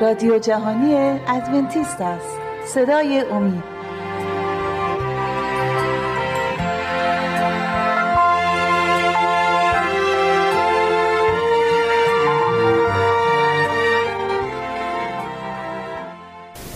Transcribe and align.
رادیو 0.00 0.38
جهانی 0.38 0.94
ادونتیست 1.28 2.00
است. 2.00 2.38
صدای 2.66 3.24
امید. 3.30 3.74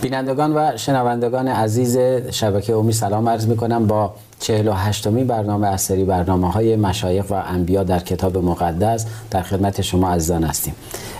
بینندگان 0.01 0.53
و 0.55 0.77
شنوندگان 0.77 1.47
عزیز 1.47 1.97
شبکه 2.31 2.75
امی 2.75 2.93
سلام 2.93 3.29
عرض 3.29 3.47
می 3.47 3.57
کنم 3.57 3.87
با 3.87 4.13
48 4.39 5.07
می 5.07 5.23
برنامه 5.23 5.67
از 5.67 5.81
سری 5.81 6.03
برنامه 6.03 6.51
های 6.51 6.75
مشایخ 6.75 7.25
و 7.29 7.33
انبیا 7.33 7.83
در 7.83 7.99
کتاب 7.99 8.37
مقدس 8.37 9.05
در 9.31 9.41
خدمت 9.41 9.81
شما 9.81 10.11
عزیزان 10.11 10.43
هستیم. 10.43 10.75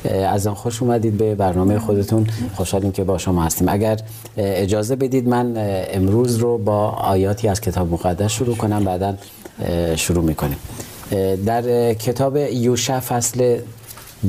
از 0.05 0.47
آن 0.47 0.53
خوش 0.53 0.81
اومدید 0.81 1.17
به 1.17 1.35
برنامه 1.35 1.79
خودتون. 1.79 2.27
خوشحالیم 2.55 2.91
که 2.91 3.03
با 3.03 3.17
شما 3.17 3.43
هستیم. 3.43 3.69
اگر 3.69 3.99
اجازه 4.37 4.95
بدید 4.95 5.27
من 5.27 5.53
امروز 5.93 6.35
رو 6.35 6.57
با 6.57 6.89
آیاتی 6.89 7.47
از 7.47 7.61
کتاب 7.61 7.91
مقدس 7.91 8.31
شروع 8.31 8.55
کنم 8.55 8.83
بعدا 8.83 9.15
شروع 9.95 10.23
می‌کنیم. 10.23 10.57
در 11.45 11.93
کتاب 11.93 12.37
یوشع 12.37 12.99
فصل 12.99 13.59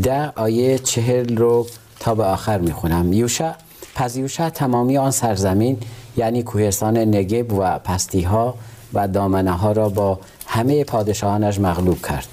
ده 0.02 0.32
آیه 0.36 0.78
چهل 0.78 1.36
رو 1.36 1.66
تا 2.00 2.14
به 2.14 2.24
آخر 2.24 2.58
می‌خونم. 2.58 3.12
یوشع 3.12 3.50
پس 3.94 4.16
یوشع 4.16 4.48
تمامی 4.48 4.98
آن 4.98 5.10
سرزمین 5.10 5.78
یعنی 6.16 6.42
کوهستان 6.42 6.96
نگب 6.96 7.52
و 7.52 7.78
پستی 7.78 8.22
ها 8.22 8.54
و 8.94 9.08
دامنه 9.08 9.50
ها 9.50 9.72
را 9.72 9.88
با 9.88 10.18
همه 10.46 10.84
پادشاهانش 10.84 11.60
مغلوب 11.60 12.06
کرد. 12.06 12.28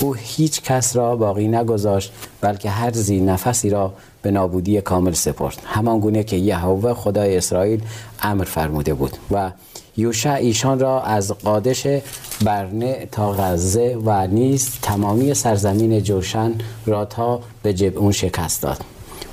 او 0.00 0.14
هیچ 0.14 0.62
کس 0.62 0.96
را 0.96 1.16
باقی 1.16 1.48
نگذاشت 1.48 2.12
بلکه 2.40 2.70
هر 2.70 2.92
زی 2.92 3.20
نفسی 3.20 3.70
را 3.70 3.92
به 4.22 4.30
نابودی 4.30 4.80
کامل 4.80 5.12
سپرد. 5.12 5.62
همان 5.64 6.00
گونه 6.00 6.24
که 6.24 6.36
یهوه 6.36 6.94
خدای 6.94 7.36
اسرائیل 7.36 7.82
امر 8.22 8.44
فرموده 8.44 8.94
بود 8.94 9.16
و 9.30 9.50
یوشع 9.96 10.32
ایشان 10.32 10.78
را 10.78 11.02
از 11.02 11.32
قادش 11.32 11.86
برنه 12.44 13.08
تا 13.12 13.32
غزه 13.32 13.98
و 14.04 14.26
نیز 14.26 14.70
تمامی 14.82 15.34
سرزمین 15.34 16.00
جوشن 16.00 16.52
را 16.86 17.04
تا 17.04 17.40
به 17.62 17.74
جبعون 17.74 18.12
شکست 18.12 18.62
داد. 18.62 18.84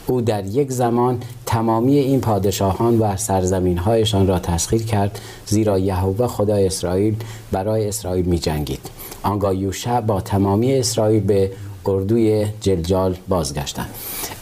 او 0.07 0.21
در 0.21 0.45
یک 0.45 0.71
زمان 0.71 1.19
تمامی 1.45 1.97
این 1.97 2.21
پادشاهان 2.21 2.99
و 2.99 3.17
سرزمین 3.17 3.77
هایشان 3.77 4.27
را 4.27 4.39
تسخیر 4.39 4.83
کرد 4.83 5.19
زیرا 5.45 5.79
یهوه 5.79 6.27
خدای 6.27 6.65
اسرائیل 6.65 7.15
برای 7.51 7.87
اسرائیل 7.87 8.25
می 8.25 8.39
جنگید 8.39 8.89
آنگاه 9.23 9.55
یوشع 9.55 10.01
با 10.01 10.21
تمامی 10.21 10.73
اسرائیل 10.73 11.23
به 11.23 11.51
اردوی 11.85 12.47
جلجال 12.61 13.15
بازگشتند. 13.27 13.89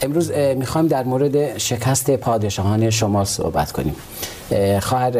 امروز 0.02 0.30
می‌خوایم 0.32 0.86
در 0.86 1.04
مورد 1.04 1.58
شکست 1.58 2.10
پادشاهان 2.10 2.90
شما 2.90 3.24
صحبت 3.24 3.72
کنیم. 3.72 3.96
خواهر 4.80 5.12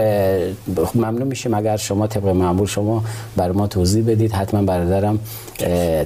ممنون 0.94 1.22
میشیم 1.22 1.54
اگر 1.54 1.76
شما 1.76 2.06
طبق 2.06 2.28
معمول 2.28 2.66
شما 2.66 3.04
بر 3.36 3.52
ما 3.52 3.66
توضیح 3.66 4.04
بدید. 4.06 4.32
حتما 4.32 4.62
برادرم 4.62 5.18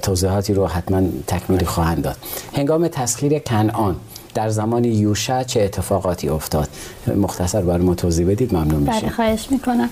توضیحاتی 0.03 0.55
رو 0.55 0.67
حتما 0.67 1.03
تکمیلی 1.27 1.67
خواهند 1.67 2.03
داد. 2.03 2.17
هنگام 2.57 2.89
تسخیر 2.89 3.39
کنعان 3.39 3.97
در 4.37 4.49
زمان 4.49 4.85
یوشع 4.85 5.43
چه 5.43 5.63
اتفاقاتی 5.63 6.29
افتاد؟ 6.29 6.69
مختصر 7.17 7.61
بر 7.61 7.79
ما 7.79 7.95
توضیح 7.95 8.31
بدید 8.31 8.55
ممنون 8.55 8.83
میشم 8.83 9.01
بله 9.01 9.11
خواهش 9.11 9.47
می‌کنم. 9.51 9.89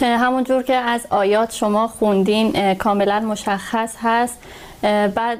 همونجور 0.00 0.62
که 0.62 0.74
از 0.74 1.00
آیات 1.10 1.52
شما 1.52 1.88
خوندین 1.88 2.74
کاملا 2.74 3.20
مشخص 3.20 3.94
هست. 4.02 4.38
بعد 5.14 5.38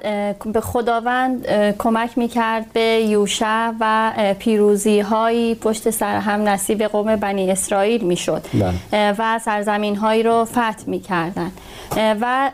به 0.53 0.61
خداوند 0.61 1.47
کمک 1.79 2.19
می‌کرد 2.19 2.73
به 2.73 2.81
یوشع 2.81 3.71
و 3.81 4.13
پیروزی 4.39 5.01
هایی 5.01 5.55
پشت 5.55 5.91
سر 5.91 6.17
هم 6.17 6.49
نصیب 6.49 6.83
قوم 6.83 7.17
بنی 7.17 7.51
اسرائیل 7.51 8.05
می‌شد. 8.05 8.43
بله. 8.55 9.15
و 9.19 9.39
سرزمین 9.39 9.97
هایی 9.97 10.23
رو 10.23 10.45
فتح 10.45 10.85
می‌کردن 10.87 11.51
و 11.97 12.51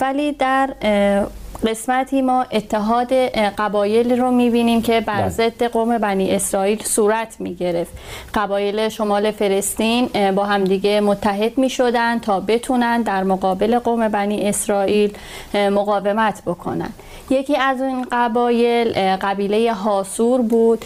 ولی 0.00 0.32
در 0.32 0.70
قسمتی 1.66 2.22
ما 2.22 2.46
اتحاد 2.52 3.12
قبایل 3.58 4.20
رو 4.20 4.30
می‌بینیم 4.30 4.82
که 4.82 5.00
بر 5.00 5.20
بله. 5.20 5.28
ضد 5.28 5.62
قوم 5.62 5.98
بنی 5.98 6.30
اسرائیل 6.30 6.82
صورت 6.84 7.36
می‌گرفت 7.38 7.92
قبایل 8.34 8.88
شمال 8.88 9.30
فلسطین 9.30 10.08
با 10.32 10.44
همدیگه 10.44 11.00
متحد 11.00 11.58
می‌شدن 11.58 12.18
تا 12.18 12.40
بتونن 12.40 13.02
در 13.02 13.22
مقابل 13.22 13.78
قوم 13.78 14.08
بنی 14.08 14.48
اسرائیل 14.48 15.12
مقاومت 15.54 16.42
بکنن 16.46 16.90
یکی 17.30 17.56
از 17.56 17.80
این 17.80 18.06
قبایل 18.12 19.16
قبیله 19.16 19.72
هاسور 19.72 20.42
بود 20.42 20.84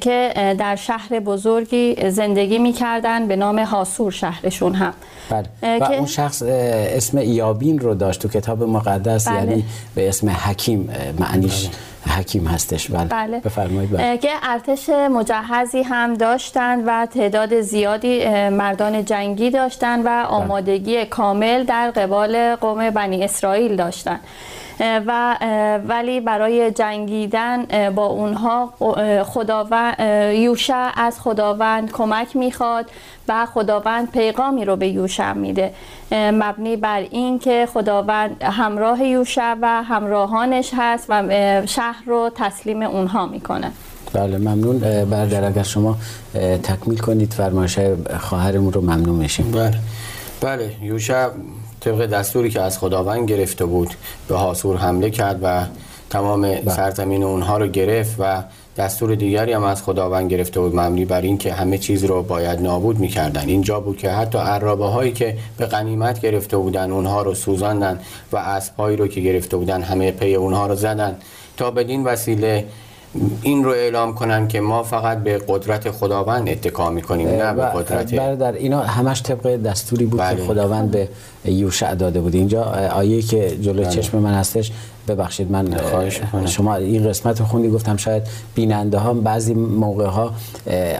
که 0.00 0.32
در 0.58 0.76
شهر 0.76 1.20
بزرگی 1.20 2.10
زندگی 2.10 2.58
می‌کردن 2.58 3.26
به 3.26 3.36
نام 3.36 3.58
هاسور 3.58 4.12
شهرشون 4.12 4.74
هم 4.74 4.94
بله. 5.30 5.78
و 5.78 5.84
اون 5.84 6.06
شخص 6.06 6.42
اسم 6.46 7.18
یابین 7.18 7.78
رو 7.78 7.94
داشت 7.94 8.22
تو 8.22 8.28
کتاب 8.28 8.62
مقدس 8.62 9.28
بله. 9.28 9.36
یعنی 9.36 9.64
به 9.94 10.01
اسم 10.08 10.28
حکیم 10.28 10.90
معنیش 11.18 11.66
بله. 11.66 11.92
حکیم 12.16 12.46
هستش 12.46 12.90
بله, 12.90 13.04
بله. 13.04 13.38
بفرمایید 13.38 13.90
بله. 13.90 14.18
که 14.18 14.30
ارتش 14.42 14.88
مجهزی 14.88 15.82
هم 15.82 16.14
داشتند 16.14 16.84
و 16.86 17.06
تعداد 17.06 17.60
زیادی 17.60 18.24
مردان 18.48 19.04
جنگی 19.04 19.50
داشتند 19.50 20.00
و 20.00 20.08
بله. 20.08 20.22
آمادگی 20.22 21.04
کامل 21.04 21.64
در 21.64 21.90
قبال 21.90 22.56
قوم 22.56 22.90
بنی 22.90 23.24
اسرائیل 23.24 23.76
داشتند 23.76 24.20
و 24.80 25.36
ولی 25.88 26.20
برای 26.20 26.70
جنگیدن 26.70 27.90
با 27.90 28.06
اونها 28.06 28.72
خداوند 29.24 30.00
یوشع 30.34 30.90
از 30.96 31.20
خداوند 31.20 31.92
کمک 31.92 32.36
می‌خواد 32.36 32.86
و 33.28 33.46
خداوند 33.46 34.10
پیغامی 34.10 34.64
رو 34.64 34.76
به 34.76 34.88
یوشع 34.88 35.32
میده. 35.32 35.72
مبنی 36.12 36.76
بر 36.76 36.98
این 37.10 37.38
که 37.38 37.68
خداوند 37.74 38.42
همراه 38.42 39.04
یوشع 39.04 39.54
و 39.62 39.82
همراهانش 39.82 40.70
هست 40.76 41.06
و 41.08 41.22
شهر 41.66 42.02
رو 42.06 42.30
تسلیم 42.34 42.82
اونها 42.82 43.26
می‌کنه. 43.26 43.70
بله 44.12 44.38
ممنون. 44.38 44.78
برادر 45.04 45.44
اگر 45.44 45.62
شما 45.62 45.96
تکمیل 46.62 46.98
کنید 46.98 47.32
فرمایش 47.32 47.78
خواهرمون 48.20 48.72
رو 48.72 48.80
ممنون 48.80 49.16
میشیم. 49.16 49.50
بله. 49.52 49.78
بله 50.40 50.70
یوشع 50.82 51.28
طبق 51.84 52.06
دستوری 52.06 52.50
که 52.50 52.60
از 52.60 52.78
خداوند 52.78 53.28
گرفته 53.28 53.64
بود 53.64 53.94
به 54.28 54.36
حاسور 54.36 54.76
حمله 54.76 55.10
کرد 55.10 55.38
و 55.42 55.66
تمام 56.10 56.40
بله. 56.40 56.70
سرزمین 56.70 57.22
اونها 57.22 57.58
رو 57.58 57.66
گرفت 57.66 58.16
و 58.18 58.42
دستور 58.76 59.14
دیگری 59.14 59.52
هم 59.52 59.64
از 59.64 59.82
خداوند 59.82 60.30
گرفته 60.30 60.60
بود 60.60 60.76
مبنی 60.76 61.04
بر 61.04 61.20
این 61.20 61.38
که 61.38 61.52
همه 61.52 61.78
چیز 61.78 62.04
رو 62.04 62.22
باید 62.22 62.60
نابود 62.60 62.98
می‌کردن 62.98 63.48
اینجا 63.48 63.80
بود 63.80 63.98
که 63.98 64.10
حتی 64.10 64.38
عرابه 64.38 64.86
هایی 64.86 65.12
که 65.12 65.38
به 65.56 65.66
غنیمت 65.66 66.20
گرفته 66.20 66.56
بودن 66.56 66.90
اونها 66.90 67.22
رو 67.22 67.34
سوزاندن 67.34 68.00
و 68.32 68.36
اسبهایی 68.36 68.96
رو 68.96 69.08
که 69.08 69.20
گرفته 69.20 69.56
بودن 69.56 69.82
همه 69.82 70.10
پی 70.10 70.34
اونها 70.34 70.66
رو 70.66 70.74
زدن 70.74 71.16
تا 71.56 71.70
بدین 71.70 72.04
وسیله 72.04 72.64
این 73.42 73.64
رو 73.64 73.70
اعلام 73.70 74.14
کنن 74.14 74.48
که 74.48 74.60
ما 74.60 74.82
فقط 74.82 75.18
به 75.18 75.40
قدرت 75.48 75.90
خداوند 75.90 76.48
اتکا 76.48 76.90
می‌کنیم 76.90 77.28
نه 77.28 77.52
به 77.52 77.62
قدرت 77.62 78.14
برادر 78.14 78.52
اینا 78.52 78.80
همش 78.80 79.22
طبق 79.22 79.56
دستوری 79.56 80.04
بود 80.04 80.20
بله. 80.20 80.36
که 80.36 80.42
خداوند 80.42 80.90
به 80.90 81.08
یوشع 81.44 81.94
داده 81.94 82.20
بود 82.20 82.34
اینجا 82.34 82.62
آیه 82.92 83.22
که 83.22 83.56
جلوی 83.60 83.84
بله. 83.84 83.92
چشم 83.94 84.18
من 84.18 84.34
هستش 84.34 84.72
ببخشید 85.08 85.50
من 85.50 85.74
خواهش 85.76 86.20
شما 86.46 86.74
این 86.74 87.08
قسمت 87.08 87.40
رو 87.40 87.46
خوندی 87.46 87.68
گفتم 87.68 87.96
شاید 87.96 88.22
بیننده 88.54 88.98
ها 88.98 89.14
بعضی 89.14 89.54
موقع 89.54 90.06
ها 90.06 90.32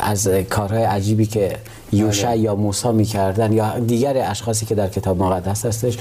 از 0.01 0.29
کارهای 0.29 0.83
عجیبی 0.83 1.27
که 1.27 1.57
یوشع 1.93 2.29
بله. 2.29 2.39
یا 2.39 2.55
موسی 2.55 2.89
می‌کردن 2.89 3.53
یا 3.53 3.79
دیگر 3.79 4.31
اشخاصی 4.31 4.67
که 4.67 4.75
در 4.75 4.89
کتاب 4.89 5.23
مقدس 5.23 5.67
هستش 5.67 5.99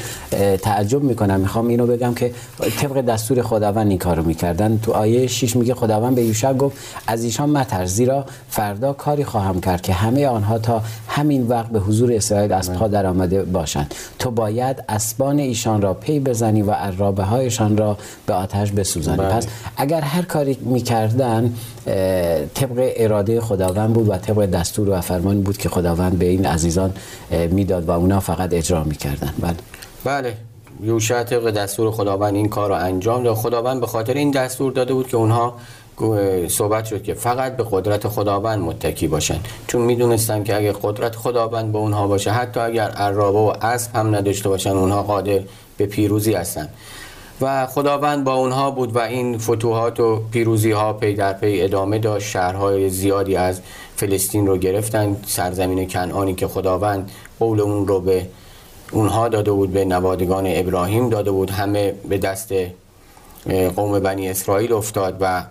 تعجب 0.61 1.03
می‌کنم. 1.03 1.39
می‌خوام 1.39 1.67
اینو 1.67 1.87
بگم 1.87 2.13
که 2.13 2.31
طبق 2.79 3.01
دستور 3.01 3.41
خداوند 3.41 3.89
این 3.89 3.97
کارو 3.97 4.23
می‌کردن. 4.23 4.79
تو 4.83 4.91
آیه 4.91 5.27
6 5.27 5.55
میگه 5.55 5.73
خداوند 5.73 6.15
به 6.15 6.23
یوشع 6.23 6.53
گفت 6.53 6.77
از 7.07 7.23
ایشان 7.23 7.49
مترس 7.49 7.89
زیرا 7.89 8.25
فردا 8.49 8.93
کاری 8.93 9.23
خواهم 9.23 9.61
کرد 9.61 9.81
که 9.81 9.93
همه 9.93 10.27
آنها 10.27 10.59
تا 10.59 10.81
همین 11.07 11.47
وقت 11.47 11.69
به 11.69 11.79
حضور 11.79 12.13
اسرائیل 12.13 12.53
از 12.53 12.73
پا 12.73 12.87
در 12.87 13.05
آمده 13.05 13.43
باشند. 13.43 13.95
تو 14.19 14.31
باید 14.31 14.83
اسبان 14.89 15.39
ایشان 15.39 15.81
را 15.81 15.93
پی 15.93 16.19
بزنی 16.19 16.61
و 16.61 16.71
عرابه 16.71 17.23
هایشان 17.23 17.77
را 17.77 17.97
به 18.25 18.33
آتش 18.33 18.71
بسوزانی. 18.71 19.17
بله. 19.17 19.29
پس 19.29 19.47
اگر 19.77 20.01
هر 20.01 20.21
کاری 20.21 20.57
می‌کردن 20.61 21.53
طبق 22.53 22.91
اراده 22.95 23.41
خداوند 23.41 23.93
بود 23.93 24.09
و 24.09 24.17
طبق 24.17 24.45
دستور 24.45 24.89
و 24.89 25.01
فرمان 25.01 25.41
بود 25.41 25.57
که 25.57 25.69
خداوند 25.81 26.19
به 26.19 26.25
این 26.25 26.45
عزیزان 26.45 26.93
می‌داد 27.49 27.89
و 27.89 27.91
اونا 27.91 28.19
فقط 28.19 28.53
اجرا 28.53 28.83
می‌کردن. 28.83 29.33
بله. 29.39 29.55
بله. 30.03 30.37
یوشع 30.83 31.23
طبق 31.23 31.51
دستور 31.51 31.91
خداوند 31.91 32.35
این 32.35 32.49
کار 32.49 32.69
رو 32.69 32.75
انجام 32.75 33.23
داد. 33.23 33.35
خداوند 33.35 33.79
به 33.81 33.87
خاطر 33.87 34.13
این 34.13 34.31
دستور 34.31 34.71
داده 34.71 34.93
بود 34.93 35.07
که 35.07 35.17
اونها 35.17 35.53
صحبت 36.47 36.85
شد 36.85 37.03
که 37.03 37.13
فقط 37.13 37.57
به 37.57 37.65
قدرت 37.71 38.07
خداوند 38.07 38.59
متکی 38.59 39.07
باشن 39.07 39.39
چون 39.67 39.81
می‌دونستن 39.81 40.43
که 40.43 40.55
اگر 40.55 40.71
قدرت 40.71 41.15
خداوند 41.15 41.71
به 41.71 41.77
اونها 41.77 42.07
باشه 42.07 42.31
حتی 42.31 42.59
اگر 42.59 42.89
عرابه 42.89 43.39
و 43.39 43.53
اسب 43.61 43.95
هم 43.95 44.15
نداشته 44.15 44.49
باشن 44.49 44.69
اونها 44.69 45.03
قادر 45.03 45.39
به 45.77 45.85
پیروزی 45.85 46.33
هستن. 46.33 46.67
و 47.41 47.67
خداوند 47.67 48.23
با 48.23 48.33
اونها 48.33 48.71
بود 48.71 48.95
و 48.95 48.99
این 48.99 49.37
فتوحات 49.37 49.99
و 49.99 50.21
پیروزی 50.31 50.71
ها 50.71 50.93
پی 50.93 51.13
در 51.13 51.33
پی 51.33 51.61
ادامه 51.61 51.99
داشت. 51.99 52.27
شهرهای 52.27 52.89
زیادی 52.89 53.35
از 53.35 53.61
فلسطین 54.01 54.47
رو 54.47 54.57
گرفتن 54.57 55.17
سرزمین 55.25 55.87
کنعانی 55.87 56.35
که 56.35 56.47
خداوند 56.47 57.11
قول 57.39 57.61
اون 57.61 57.87
رو 57.87 57.99
به 57.99 58.27
اونها 58.91 59.29
داده 59.29 59.51
بود 59.51 59.73
به 59.73 59.85
نوادگان 59.85 60.43
ابراهیم 60.47 61.09
داده 61.09 61.31
بود 61.31 61.49
همه 61.49 61.93
به 62.09 62.17
دست 62.17 62.53
قوم 63.75 63.99
بنی 63.99 64.29
اسرائیل 64.29 64.73
افتاد 64.73 65.17
و 65.21 65.43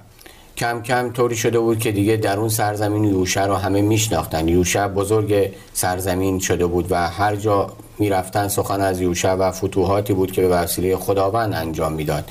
کم 0.57 0.83
کم 0.83 1.13
طوری 1.13 1.37
شده 1.37 1.59
بود 1.59 1.79
که 1.79 1.93
دیگه 1.93 2.17
در 2.17 2.39
اون 2.39 2.49
سرزمین 2.49 3.05
یوشع 3.05 3.47
رو 3.47 3.55
همه 3.55 3.83
میشناختن. 3.83 4.49
یوشع 4.49 4.89
بزرگ 4.89 5.53
سرزمین 5.73 6.39
شده 6.39 6.67
بود 6.67 6.87
و 6.91 7.09
هر 7.09 7.37
جا 7.37 7.73
می‌رفتن 8.01 8.49
سخن 8.49 8.81
از 8.81 9.01
یوشع 9.01 9.33
و 9.33 9.51
فتوحاتی 9.51 10.13
بود 10.13 10.33
که 10.33 10.43
به 10.43 10.49
وسیله 10.49 10.97
خداوند 10.97 11.55
انجام 11.55 11.93
می‌داد 11.93 12.25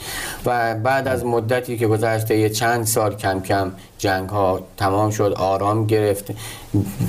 و 0.45 0.75
بعد 0.75 1.07
از 1.07 1.25
مدتی 1.25 1.77
که 1.77 1.87
گذشته 1.87 2.37
یه 2.37 2.49
چند 2.49 2.85
سال 2.85 3.15
کم 3.15 3.41
کم 3.41 3.71
جنگ 3.97 4.29
ها 4.29 4.61
تمام 4.77 5.11
شد 5.11 5.33
آرام 5.37 5.85
گرفت 5.85 6.25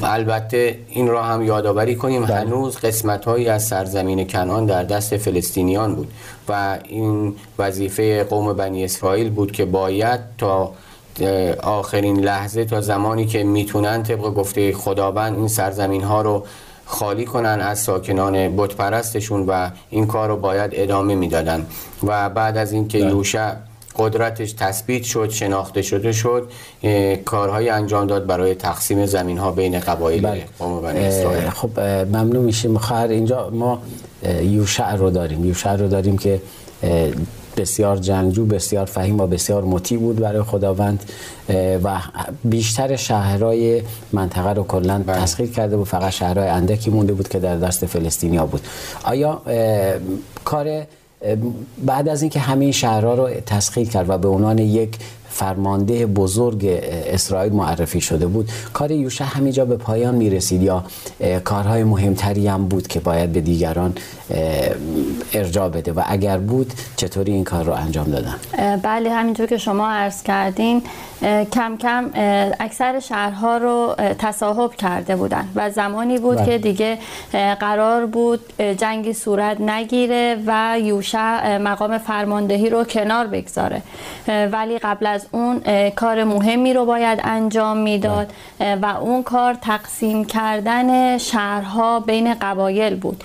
البته 0.02 0.78
این 0.88 1.08
را 1.08 1.22
هم 1.22 1.42
یادآوری 1.42 1.94
کنیم 1.94 2.24
بله. 2.24 2.34
هنوز 2.34 2.76
قسمت 2.76 3.24
هایی 3.24 3.48
از 3.48 3.66
سرزمین 3.66 4.26
کنان 4.26 4.66
در 4.66 4.82
دست 4.82 5.16
فلسطینیان 5.16 5.94
بود 5.94 6.12
و 6.48 6.78
این 6.84 7.34
وظیفه 7.58 8.24
قوم 8.24 8.52
بنی 8.52 8.84
اسرائیل 8.84 9.30
بود 9.30 9.52
که 9.52 9.64
باید 9.64 10.20
تا 10.38 10.72
آخرین 11.62 12.20
لحظه 12.20 12.64
تا 12.64 12.80
زمانی 12.80 13.26
که 13.26 13.44
می‌تونن 13.44 14.02
طبق 14.02 14.20
گفته 14.20 14.72
خداوند 14.72 15.36
این 15.36 15.48
سرزمین 15.48 16.02
ها 16.02 16.22
رو 16.22 16.44
خالی 16.90 17.24
کنن 17.24 17.60
از 17.60 17.78
ساکنان 17.78 18.56
بت 18.56 18.74
پرستشون 18.74 19.46
و 19.46 19.70
این 19.90 20.06
کار 20.06 20.28
رو 20.28 20.36
باید 20.36 20.70
ادامه 20.74 21.14
می‌دادن 21.14 21.66
و 22.02 22.30
بعد 22.30 22.56
از 22.56 22.72
اینکه 22.72 22.98
بله. 22.98 23.10
یوشع 23.10 23.52
قدرتش 23.96 24.52
تثبیت 24.52 25.02
شد 25.02 25.30
شناخته 25.30 25.82
شده 25.82 26.12
شد 26.12 26.50
کارهای 27.24 27.68
انجام 27.68 28.06
داد 28.06 28.26
برای 28.26 28.54
تقسیم 28.54 29.06
زمین 29.06 29.38
ها 29.38 29.50
بین 29.50 29.80
قبایل 29.80 30.22
بله. 30.22 30.44
قوم 30.58 30.82
بنی 30.82 30.98
اسرائیل 30.98 31.50
خب 31.50 31.80
ممنون 31.80 32.44
میشیم 32.44 32.78
خواهر 32.78 33.08
اینجا 33.08 33.50
ما 33.50 33.82
یوشع 34.42 34.96
رو 34.96 35.10
داریم 35.10 35.44
یوشع 35.44 35.76
رو 35.76 35.88
داریم 35.88 36.18
که 36.18 36.40
بسیار 37.60 37.96
جنگجو 37.96 38.46
بسیار 38.46 38.86
فهیم 38.86 39.20
و 39.20 39.26
بسیار 39.26 39.64
مطیع 39.64 39.98
بود 39.98 40.16
برای 40.16 40.42
خداوند 40.42 41.04
و 41.84 42.00
بیشتر 42.44 42.96
شهرهای 42.96 43.82
منطقه 44.12 44.52
رو 44.52 44.62
کلا 44.62 44.98
بله. 44.98 45.16
تسخیر 45.16 45.50
کرده 45.50 45.76
بود 45.76 45.86
فقط 45.86 46.10
شهرهای 46.12 46.48
اندکی 46.48 46.90
مونده 46.90 47.12
بود 47.12 47.28
که 47.28 47.38
در 47.38 47.56
دست 47.56 47.86
فلسطینیا 47.86 48.46
بود 48.46 48.60
آیا 49.04 49.42
کار 50.44 50.86
بعد 51.86 52.08
از 52.08 52.22
اینکه 52.22 52.40
همین 52.40 52.72
شهرها 52.72 53.14
رو 53.14 53.30
تسخیر 53.46 53.88
کرد 53.88 54.10
و 54.10 54.18
به 54.18 54.28
عنوان 54.28 54.58
یک 54.58 54.96
فرمانده 55.30 56.06
بزرگ 56.06 56.66
اسرائیل 57.06 57.52
معرفی 57.52 58.00
شده 58.00 58.26
بود. 58.26 58.48
کار 58.72 58.90
یوشع 58.90 59.24
همینجا 59.24 59.64
به 59.64 59.76
پایان 59.76 60.14
می 60.14 60.30
رسید 60.30 60.62
یا 60.62 60.84
کارهای 61.44 61.84
مهمتری 61.84 62.48
هم 62.48 62.68
بود 62.68 62.86
که 62.86 63.00
باید 63.00 63.32
به 63.32 63.40
دیگران 63.40 63.94
ارجاع 65.32 65.68
بده 65.68 65.92
و 65.92 66.02
اگر 66.06 66.38
بود 66.38 66.72
چطوری 66.96 67.32
این 67.32 67.44
کار 67.44 67.64
رو 67.64 67.72
انجام 67.72 68.06
دادن؟ 68.10 68.34
بله 68.82 69.10
همینطور 69.10 69.46
که 69.46 69.58
شما 69.58 69.90
عرض 69.90 70.22
کردین 70.22 70.82
کم 71.52 71.76
کم 71.76 72.10
اکثر 72.60 73.00
شهرها 73.00 73.56
رو 73.56 73.94
تصاحب 74.18 74.74
کرده 74.74 75.16
بودن 75.16 75.48
و 75.54 75.70
زمانی 75.70 76.18
بود 76.18 76.36
بله. 76.36 76.46
که 76.46 76.58
دیگه 76.58 76.98
قرار 77.60 78.06
بود 78.06 78.40
جنگی 78.78 79.12
صورت 79.12 79.60
نگیره 79.60 80.36
و 80.46 80.78
یوشع 80.82 81.58
مقام 81.58 81.98
فرماندهی 81.98 82.70
رو 82.70 82.84
کنار 82.84 83.26
بگذاره. 83.26 83.82
ولی 84.52 84.78
قبل 84.78 85.06
از 85.06 85.19
اون 85.32 85.60
کار 85.90 86.24
مهمی 86.24 86.74
رو 86.74 86.84
باید 86.84 87.20
انجام 87.24 87.76
می‌داد 87.76 88.32
بله. 88.58 88.76
و 88.82 88.86
اون 89.00 89.22
کار 89.22 89.54
تقسیم 89.54 90.24
کردن 90.24 91.18
شهرها 91.18 92.00
بین 92.00 92.34
قبایل 92.34 92.96
بود 92.96 93.24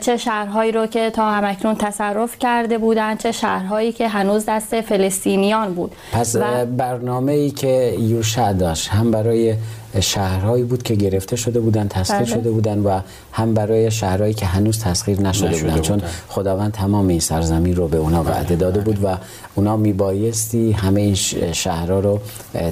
چه 0.00 0.16
شهرهایی 0.16 0.72
رو 0.72 0.86
که 0.86 1.10
تا 1.10 1.30
همکنون 1.30 1.74
تصرف 1.74 2.38
کرده 2.38 2.78
بودن 2.78 3.16
چه 3.16 3.32
شهرهایی 3.32 3.92
که 3.92 4.08
هنوز 4.08 4.44
دست 4.46 4.80
فلسطینیان 4.80 5.74
بود 5.74 5.92
پس 6.12 6.36
و 6.40 6.66
برنامه 6.66 7.32
ای 7.32 7.50
که 7.50 7.94
یوشع 7.98 8.52
داشت 8.52 8.88
هم 8.88 9.10
برای 9.10 9.54
شهرهایی 10.00 10.64
بود 10.64 10.82
که 10.82 10.94
گرفته 10.94 11.36
شده 11.36 11.60
بودن 11.60 11.88
تسخیر 11.88 12.18
بله. 12.18 12.26
شده 12.26 12.50
بودن 12.50 12.78
و 12.78 13.00
هم 13.32 13.54
برای 13.54 13.90
شهرهایی 13.90 14.34
که 14.34 14.46
هنوز 14.46 14.80
تسخیر 14.80 15.20
نشده, 15.20 15.48
نشده 15.48 15.62
بودن 15.62 15.80
چون 15.80 16.02
خداوند 16.28 16.72
تمام 16.72 17.08
این 17.08 17.20
سرزمین 17.20 17.76
رو 17.76 17.88
به 17.88 17.96
اونا 17.96 18.22
بله، 18.22 18.32
وعده 18.32 18.56
داده 18.56 18.80
بود 18.80 19.04
و 19.04 19.16
اونا 19.54 19.76
میبایستی 19.76 20.72
همه 20.72 21.00
این 21.00 21.14
شهرها 21.52 22.00
رو 22.00 22.20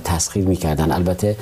تسخیر 0.04 0.46
می‌کردن 0.46 0.92
البته 0.92 1.36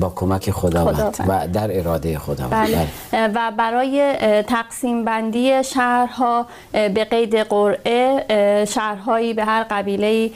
با 0.00 0.12
کمک 0.16 0.50
خداوند, 0.50 1.16
و 1.28 1.48
در 1.52 1.78
اراده 1.78 2.18
خداوند 2.18 2.66
بله. 2.66 2.86
بله. 3.12 3.28
و 3.34 3.52
برای 3.58 4.14
تقسیم 4.42 5.04
بندی 5.04 5.64
شهرها 5.64 6.46
به 6.72 7.04
قید 7.10 7.36
قرعه 7.36 8.24
شهرهایی 8.64 9.34
به 9.34 9.44
هر 9.44 9.66
قبیله 9.70 10.30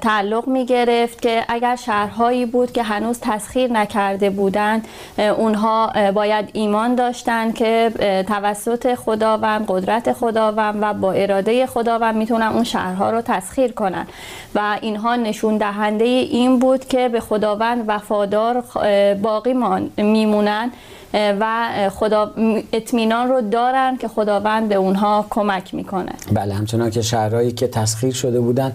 تعلق 0.00 0.48
می 0.48 0.66
گرفت 0.66 1.22
که 1.22 1.44
اگر 1.48 1.76
شهرهایی 1.76 2.46
بود 2.46 2.72
که 2.72 2.82
هنوز 2.82 3.18
تسخیر 3.22 3.72
نکرده 3.72 4.29
بودند 4.30 4.88
اونها 5.36 5.92
باید 6.14 6.50
ایمان 6.52 6.94
داشتند 6.94 7.54
که 7.54 7.92
توسط 8.28 8.94
خداوند 8.94 9.64
قدرت 9.68 10.12
خداوند 10.12 10.78
و 10.80 10.94
با 10.94 11.12
اراده 11.12 11.66
خداوند 11.66 12.14
می‌تونن 12.16 12.46
اون 12.46 12.64
شهرها 12.64 13.10
رو 13.10 13.22
تسخیر 13.22 13.72
کنن. 13.72 14.06
و 14.54 14.78
اینها 14.80 15.16
نشون 15.16 15.56
دهنده 15.56 16.04
این 16.04 16.58
بود 16.58 16.84
که 16.84 17.08
به 17.08 17.20
خداوند 17.20 17.84
وفادار 17.86 18.64
باقی 19.22 19.54
میمونن. 19.96 20.72
و 21.14 21.70
خدا 21.90 22.30
اطمینان 22.72 23.28
رو 23.28 23.40
دارن 23.40 23.96
که 23.96 24.08
خداوند 24.08 24.68
به 24.68 24.74
اونها 24.74 25.26
کمک 25.30 25.74
می‌کنه 25.74 26.12
بله 26.32 26.54
همچنان 26.54 26.90
که 26.90 27.02
شهرهایی 27.02 27.52
که 27.52 27.68
تسخیر 27.68 28.12
شده 28.12 28.40
بودن 28.40 28.72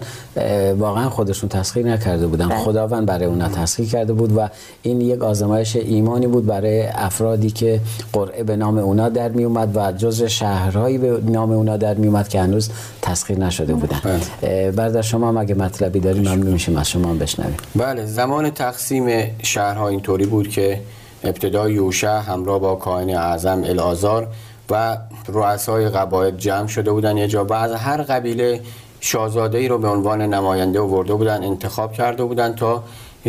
واقعا 0.78 1.10
خودشون 1.10 1.48
تسخیر 1.48 1.86
نکرده 1.86 2.26
بودن 2.26 2.48
بله. 2.48 2.58
خداوند 2.58 3.06
برای 3.06 3.24
اونها 3.24 3.48
تسخیر 3.48 3.88
کرده 3.88 4.12
بود 4.12 4.36
و 4.36 4.48
این 4.82 5.00
یک 5.00 5.22
آزمایش 5.22 5.76
ایمانی 5.76 6.26
بود 6.26 6.46
برای 6.46 6.86
افرادی 6.86 7.50
که 7.50 7.80
قرعه 8.12 8.44
به 8.44 8.56
نام 8.56 8.78
اونا 8.78 9.08
در 9.08 9.28
می 9.28 9.44
اومد 9.44 9.76
و 9.76 9.92
جز 9.92 10.22
شهرهایی 10.22 10.98
به 10.98 11.20
نام 11.24 11.52
اونا 11.52 11.76
در 11.76 11.94
می 11.94 12.06
اومد 12.06 12.28
که 12.28 12.40
هنوز 12.40 12.70
تسخیر 13.02 13.38
نشده 13.38 13.74
بودن 13.74 14.00
بله. 14.42 14.70
بعد 14.70 15.00
شما 15.00 15.28
هم 15.28 15.36
اگه 15.36 15.54
مطلبی 15.54 16.00
داریم 16.00 16.22
ممنون 16.22 16.52
میشیم 16.52 16.76
از 16.76 16.88
شما 16.88 17.14
بشنویم 17.14 17.56
بله 17.76 18.06
زمان 18.06 18.50
تقسیم 18.50 19.30
شهرها 19.42 19.88
اینطوری 19.88 20.26
بود 20.26 20.48
که 20.48 20.80
ابتدا 21.26 21.68
یوشع 21.68 22.18
همراه 22.18 22.58
با 22.58 22.74
کاهن 22.74 23.10
اعظم 23.10 23.62
الازار 23.64 24.28
و 24.70 24.98
رؤسای 25.28 25.88
قبایل 25.88 26.36
جمع 26.36 26.66
شده 26.66 26.92
بودن 26.92 27.16
یه 27.16 27.28
جا 27.28 27.44
و 27.44 27.52
از 27.52 27.72
هر 27.72 28.02
قبیله 28.02 28.60
شاهزاده 29.00 29.58
ای 29.58 29.68
رو 29.68 29.78
به 29.78 29.88
عنوان 29.88 30.22
نماینده 30.22 30.80
ورده 30.80 31.14
بودن 31.14 31.44
انتخاب 31.44 31.92
کرده 31.92 32.24
بودن 32.24 32.54
تا 32.54 32.82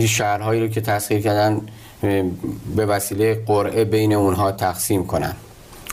شهرهایی 0.05 0.61
رو 0.61 0.67
که 0.67 0.81
تسخیر 0.81 1.21
کردن 1.21 1.61
به 2.75 2.85
وسیله 2.85 3.43
قرعه 3.45 3.85
بین 3.85 4.13
اونها 4.13 4.51
تقسیم 4.51 5.07
کنن. 5.07 5.33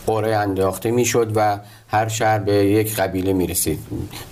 قرعه 0.06 0.36
انداخته 0.36 0.90
می‌شد 0.90 1.32
و 1.34 1.58
هر 1.94 2.08
شهر 2.08 2.38
به 2.38 2.52
یک 2.52 2.96
قبیله 2.96 3.32
می 3.32 3.46
رسید 3.46 3.78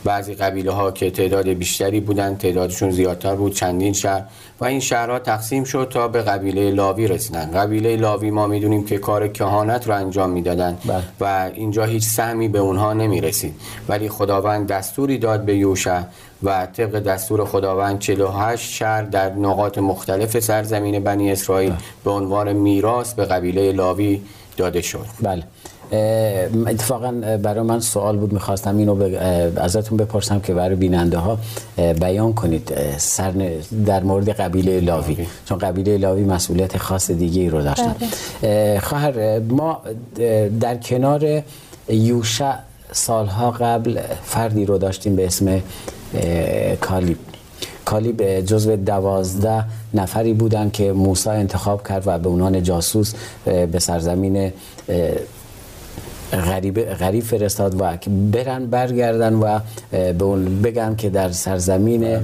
بعضی 0.04 0.35
قبیله 0.35 0.73
ها 0.73 0.90
که 0.90 1.11
تعداد 1.11 1.49
بیشتری 1.49 2.00
بودن 2.00 2.37
تعدادشون 2.37 2.90
زیادتر 2.90 3.35
بود 3.35 3.54
چندین 3.54 3.92
شهر. 3.92 4.23
و 4.61 4.64
این 4.64 4.81
شهرها 4.81 5.19
تقسیم 5.19 5.64
شد 5.64 5.88
تا 5.90 6.09
به 6.09 6.23
قبیله 6.23 6.71
لاوی 6.71 7.09
رسیدن. 7.09 7.50
قبیله 7.50 7.97
لاوی 7.97 8.31
ما 8.31 8.47
می‌دونیم 8.47 8.85
که 8.85 8.99
کار 8.99 9.28
کهانت 9.28 9.88
رو 9.88 9.95
انجام 9.95 10.31
می‌دادن 10.31 10.78
بله. 10.85 11.02
و 11.21 11.50
اینجا 11.54 11.85
هیچ 11.85 12.04
سهمی 12.04 12.49
به 12.49 12.59
اونها 12.59 12.92
نمی 12.92 13.21
رسید 13.21 13.54
ولی 13.88 14.09
خداوند 14.09 14.66
دستوری 14.66 15.19
داد 15.19 15.45
به 15.45 15.57
یوشع 15.57 16.00
و 16.42 16.66
طبق 16.66 16.99
دستور 16.99 17.45
خداوند 17.45 17.99
48 17.99 18.71
شهر 18.71 19.02
در 19.02 19.33
نقاط 19.35 19.78
مختلف 19.78 20.40
سرزمین 20.40 21.00
بنی 21.04 21.33
اسرائیل 21.33 21.71
بله. 21.71 21.78
به 22.04 22.11
عنوان 22.11 22.52
میراث 22.52 23.14
به 23.14 23.25
قبیله 23.25 23.73
لاوی 23.73 24.21
داده 24.57 24.81
شد. 24.81 25.07
بله. 25.21 25.42
اتفاقا 26.67 27.11
برای 27.43 27.65
من 27.65 27.81
سوال 27.81 28.17
بود 28.17 28.33
می‌خواستم 28.33 28.77
اینو 28.77 29.17
ازتون 29.57 29.99
بپرسم 29.99 30.41
که 30.41 30.55
برای 30.55 30.77
بیننده 30.77 31.19
ها 31.19 31.39
بیان 31.77 32.33
کنید 32.33 32.73
سر 32.97 33.33
در 33.87 34.03
مورد 34.03 34.29
قبیله 34.29 34.81
لاوی. 34.81 35.27
چون 35.45 35.59
قبیله 35.59 35.97
لاوی 35.97 36.25
مسئولیت 36.25 36.79
خاص 36.79 37.11
دیگه 37.11 37.43
ای 37.43 37.51
رو 37.51 37.63
داشتن. 37.63 37.95
بله. 38.43 38.81
خواهر 38.81 39.39
ما 39.39 39.83
در 40.61 40.77
کنار 40.77 41.43
یوشع 41.89 42.55
سالها 42.93 43.51
قبل 43.51 44.01
فردی 44.25 44.65
رو 44.65 44.79
داشتیم 44.79 45.17
به 45.17 45.27
اسم 45.27 45.63
کالیب. 46.81 47.19
کالیب 47.85 48.41
جزو 48.41 48.77
دوازده 48.77 49.65
نفری 49.95 50.33
بودن 50.33 50.71
که 50.71 50.93
موسی 50.93 51.31
انتخاب 51.31 51.89
کرد 51.89 52.03
و 52.07 52.19
به 52.19 52.29
عنوان 52.29 52.63
جاسوس 52.63 53.15
به 53.45 53.79
سرزمین 53.79 54.53
غریب 56.33 56.83
غریب 56.83 57.25
فرستاد 57.25 57.81
و 57.81 57.97
برن 58.33 58.67
برگردن 58.67 59.35
و 59.35 59.59
به 59.91 60.25
اون 60.25 60.62
بگن 60.62 60.97
که 60.97 61.11
در 61.11 61.31
سرزمین 61.31 62.19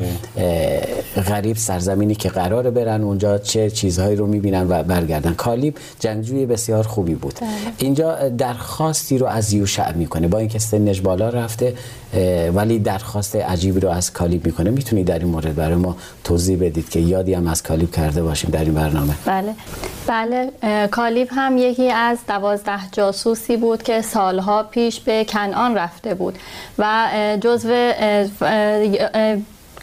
غریب 1.29 1.57
سرزمینی 1.57 2.15
که 2.15 2.29
قرار 2.29 2.71
برن 2.71 3.03
اونجا 3.03 3.38
چه 3.38 3.71
چیزهایی 3.71 4.17
رو 4.17 4.27
می‌بینن 4.27 4.67
و 4.69 4.83
برگردن. 4.83 5.35
کالیب 5.35 5.77
جنگجوی 6.00 6.47
بسیار 6.47 6.83
خوبی 6.83 7.15
بود. 7.15 7.35
بله. 7.41 7.49
اینجا 7.79 8.29
درخواستی 8.29 9.19
رو 9.19 9.27
از 9.27 9.53
یوشع 9.53 9.93
می‌کنه. 9.93 10.29
با 10.29 10.38
اینکه 10.38 10.59
سنش 10.59 11.00
بالا 11.00 11.29
رفته 11.29 11.75
ولی 12.55 12.79
درخواست 12.79 13.37
عجیبی 13.37 13.81
رو 13.81 13.88
از 13.88 14.12
کالیب 14.12 14.47
می‌کنه. 14.47 14.71
می‌تونید 14.71 15.07
در 15.07 15.19
این 15.19 15.29
مورد 15.29 15.55
برای 15.55 15.75
ما 15.75 15.97
توضیح 16.25 16.59
بدید 16.61 16.88
که 16.88 17.00
یادی 17.00 17.35
هم 17.35 17.47
از 17.47 17.62
کالیب 17.62 17.93
کرده 17.93 18.23
باشیم 18.23 18.50
در 18.50 18.65
این 18.65 18.75
برنامه. 18.75 19.15
بله. 19.27 19.53
بله 20.07 20.50
کالیب 20.87 21.29
هم 21.31 21.59
یکی 21.59 21.91
از 21.91 22.19
دوازده 22.29 22.81
جاسوسی 22.93 23.57
بود 23.57 23.83
که 23.83 23.98
سالها 24.00 24.62
پیش 24.62 25.00
به 25.00 25.25
کنعان 25.25 25.75
رفته 25.75 26.14
بود 26.14 26.38
و 26.78 27.09
جزو 27.40 27.93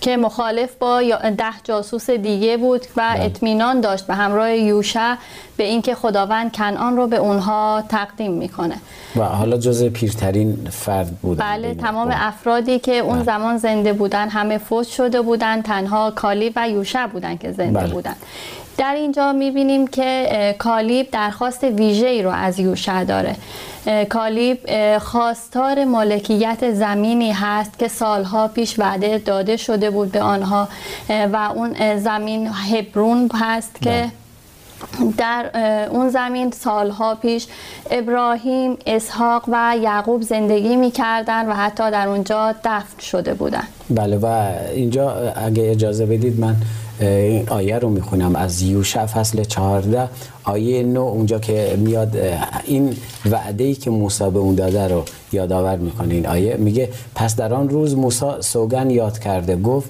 که 0.01 0.17
مخالف 0.17 0.75
با 0.75 1.01
ده 1.38 1.53
جاسوس 1.63 2.10
دیگه 2.10 2.57
بود 2.57 2.81
و 2.81 2.86
بله. 2.95 3.25
اطمینان 3.25 3.81
داشت 3.81 4.07
به 4.07 4.13
همراه 4.13 4.51
یوشع 4.51 5.15
به 5.57 5.63
اینکه 5.63 5.95
خداوند 5.95 6.51
کنعان 6.51 6.97
رو 6.97 7.07
به 7.07 7.15
اونها 7.15 7.83
تقدیم 7.89 8.31
می‌کنه 8.31 8.75
و 9.15 9.24
حالا 9.24 9.57
جز 9.57 9.83
پیرترین 9.83 10.67
فرد 10.71 11.12
بود 11.21 11.38
بله 11.38 11.74
تمام 11.74 12.09
افرادی 12.12 12.79
که 12.79 12.95
اون 12.95 13.15
بله. 13.15 13.24
زمان 13.24 13.57
زنده 13.57 13.93
بودن 13.93 14.29
همه 14.29 14.57
فوت 14.57 14.88
شده 14.88 15.21
بودن 15.21 15.62
تنها 15.62 16.12
کالی 16.12 16.51
و 16.55 16.69
یوشع 16.69 17.07
بودن 17.07 17.38
که 17.38 17.51
زنده 17.51 17.79
بله. 17.79 17.93
بودن 17.93 18.15
در 18.77 18.95
اینجا 18.95 19.33
می‌بینیم 19.33 19.88
که 19.88 20.55
کالیب 20.59 21.12
درخواست 21.12 21.63
ویژه‌ای 21.63 22.24
رو 22.24 22.29
از 22.29 22.59
یوشع 22.59 23.03
داره 23.03 23.35
کالیب 24.09 24.59
خواستار 24.97 25.85
مالکیت 25.85 26.74
زمینی 26.74 27.31
هست 27.31 27.79
که 27.79 27.88
سالها 27.88 28.47
پیش 28.47 28.79
وعده 28.79 29.17
داده 29.17 29.57
شده 29.57 29.89
بود 29.89 30.12
به 30.12 30.21
آنها 30.21 30.67
و 31.09 31.50
اون 31.55 31.97
زمین 31.97 32.50
هبرون 32.71 33.29
هست 33.33 33.81
که 33.81 33.89
بله. 33.89 34.12
در 35.17 35.51
اون 35.91 36.10
زمین 36.10 36.51
سالها 36.51 37.15
پیش 37.15 37.48
ابراهیم، 37.91 38.77
اسحاق 38.86 39.44
و 39.48 39.75
یعقوب 39.82 40.22
زندگی 40.22 40.75
می‌کردن 40.75 41.46
و 41.46 41.53
حتی 41.53 41.91
در 41.91 42.08
اونجا 42.08 42.55
دفن 42.63 43.00
شده 43.00 43.34
بودن. 43.34 43.63
بله 43.89 44.17
و 44.17 44.51
اینجا 44.74 45.34
اگه 45.36 45.72
اجازه 45.72 46.05
بدید 46.05 46.39
من 46.39 46.55
این 47.00 47.50
آیه 47.50 47.79
رو 47.79 47.89
می‌خونم 47.89 48.36
از 48.36 48.62
یوشع 48.62 49.05
فصل 49.05 49.44
14 49.44 50.10
آیه 50.44 50.84
9 50.84 51.00
اونجا 51.00 51.39
که 51.39 51.75
میاد 51.77 52.17
این 52.65 52.98
وعده 53.32 53.63
ای 53.63 53.75
که 53.75 53.89
موسی 53.89 54.29
به 54.29 54.39
اون 54.39 54.55
داده 54.55 54.88
رو 54.88 55.03
یادآور 55.32 55.75
می‌کنه 55.75 56.13
این 56.13 56.27
آیه. 56.27 56.55
میگه 56.55 56.89
پس 57.15 57.36
در 57.36 57.53
آن 57.53 57.70
روز 57.70 57.96
موسی 57.96 58.25
سوگن 58.39 58.89
یاد 58.89 59.20
کرده 59.20 59.55
گفت 59.55 59.89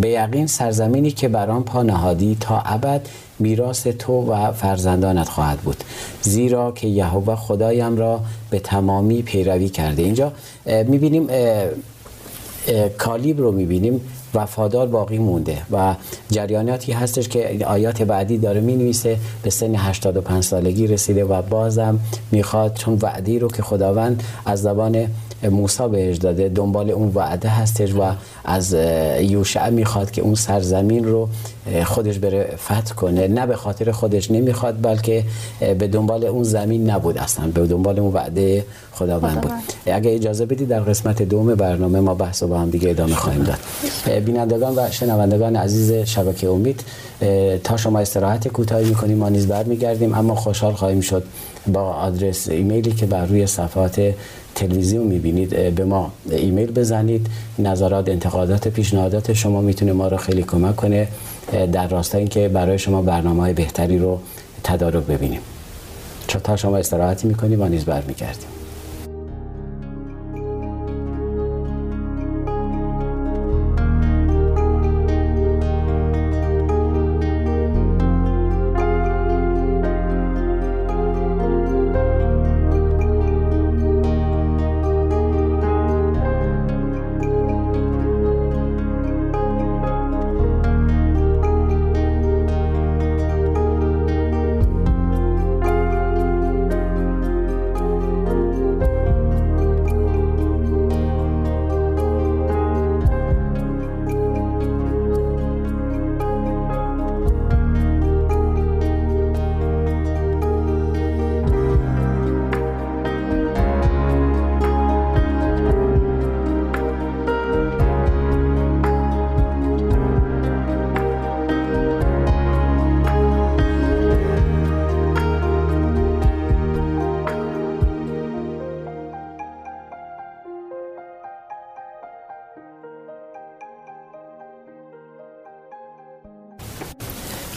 به 0.00 0.08
یقین 0.08 0.46
سرزمینی 0.46 1.10
که 1.10 1.28
بران 1.28 1.64
پا 1.64 1.82
نهادی 1.82 2.36
تا 2.40 2.62
ابد 2.64 3.08
میراث 3.38 3.86
تو 3.86 4.32
و 4.32 4.52
فرزندانت 4.52 5.28
خواهد 5.28 5.58
بود. 5.58 5.84
زیرا 6.22 6.72
که 6.72 6.88
یهوه 6.88 7.36
خدایم 7.36 7.96
را 7.96 8.20
به 8.50 8.58
تمامی 8.58 9.22
پیروی 9.22 9.68
کرده. 9.68 10.02
اینجا 10.02 10.32
می‌بینیم 10.66 11.28
کالیب 12.98 13.40
رو 13.40 13.52
می‌بینیم. 13.52 14.00
وفادار 14.34 14.86
باقی 14.86 15.18
مونده 15.18 15.58
و 15.72 15.94
جریاناتی 16.30 16.92
هستش 16.92 17.28
که 17.28 17.66
آیات 17.66 18.02
بعدی 18.02 18.38
داره 18.38 18.60
می 18.60 18.76
نویسه 18.76 19.16
به 19.42 19.50
سن 19.50 19.74
85 19.74 20.44
سالگی 20.44 20.86
رسیده 20.86 21.24
و 21.24 21.42
بازم 21.42 22.00
می‌خواد 22.32 22.74
چون 22.74 22.98
وعدی 23.02 23.38
رو 23.38 23.48
که 23.48 23.62
خداوند 23.62 24.22
از 24.46 24.62
زبان 24.62 25.06
موسی 25.42 25.88
بهش 25.88 26.16
داده 26.16 26.48
دنبال 26.48 26.90
اون 26.90 27.12
وعده 27.14 27.48
هستش 27.48 27.94
و 27.94 28.12
از 28.44 28.76
یوشع 29.20 29.68
می‌خواد 29.68 30.10
که 30.10 30.22
اون 30.22 30.34
سرزمین 30.34 31.04
رو 31.04 31.28
خودش 31.84 32.18
بره 32.18 32.54
فتح 32.56 32.94
کنه. 32.94 33.28
نه 33.28 33.46
به 33.46 33.56
خاطر 33.56 33.90
خودش 33.90 34.30
نمی‌خواد 34.30 34.82
بلکه 34.82 35.24
به 35.78 35.88
دنبال 35.88 36.24
اون 36.24 36.42
زمین 36.42 36.90
نبود 36.90 37.18
اصلا. 37.18 37.46
به 37.46 37.66
دنبال 37.66 37.98
اون 37.98 38.12
وعده 38.12 38.64
خداوند 38.92 39.40
بود. 39.40 39.52
اگه 39.86 40.14
اجازه 40.14 40.46
بدید 40.46 40.68
در 40.68 40.80
قسمت 40.80 41.22
دوم 41.22 41.54
برنامه 41.54 42.00
ما 42.00 42.14
بحث 42.14 42.42
با 42.42 42.58
هم 42.58 42.70
دیگه 42.70 42.90
ادامه 42.90 43.14
خواهیم 43.14 43.42
داد. 43.42 43.58
بینندگان 44.24 44.74
و 44.76 44.90
شنوندگان 44.90 45.56
عزیز 45.56 45.92
شبکه 45.92 46.48
امید 46.48 46.80
تا 47.64 47.76
شما 47.76 47.98
استراحت 47.98 48.48
کوتاهی 48.48 48.84
می‌کنیم 48.84 49.18
ما 49.18 49.28
نیز 49.28 49.46
برمیگردیم 49.46 50.14
اما 50.14 50.34
خوشحال 50.34 50.72
خواهیم 50.72 51.00
شد 51.00 51.24
با 51.66 51.80
آدرس 51.80 52.48
ایمیلی 52.48 52.92
که 52.92 53.06
بر 53.06 53.26
روی 53.26 53.46
صفحات 53.46 54.14
تلویزیون 54.54 55.06
می‌بینید. 55.06 55.74
به 55.74 55.84
ما 55.84 56.12
ایمیل 56.30 56.72
بزنید. 56.72 57.26
نظرات 57.58 58.08
انتقادات 58.08 58.68
پیشنهادات 58.68 59.32
شما 59.32 59.60
می‌تونه 59.60 59.92
ما 59.92 60.08
رو 60.08 60.16
خیلی 60.16 60.42
کمک 60.42 60.76
کنه. 60.76 61.08
در 61.52 61.88
راستای 61.88 62.20
اینکه 62.20 62.48
برای 62.48 62.78
شما 62.78 63.02
برنامه 63.02 63.42
های 63.42 63.52
بهتری 63.52 63.98
رو 63.98 64.20
تدارک 64.64 65.04
ببینیم. 65.04 65.40
تا 66.28 66.56
شما 66.56 66.76
استراحتی 66.76 67.28
می‌کنیم 67.28 67.58
ما 67.58 67.68
نیز 67.68 67.84
برمیگردیم. 67.84 68.48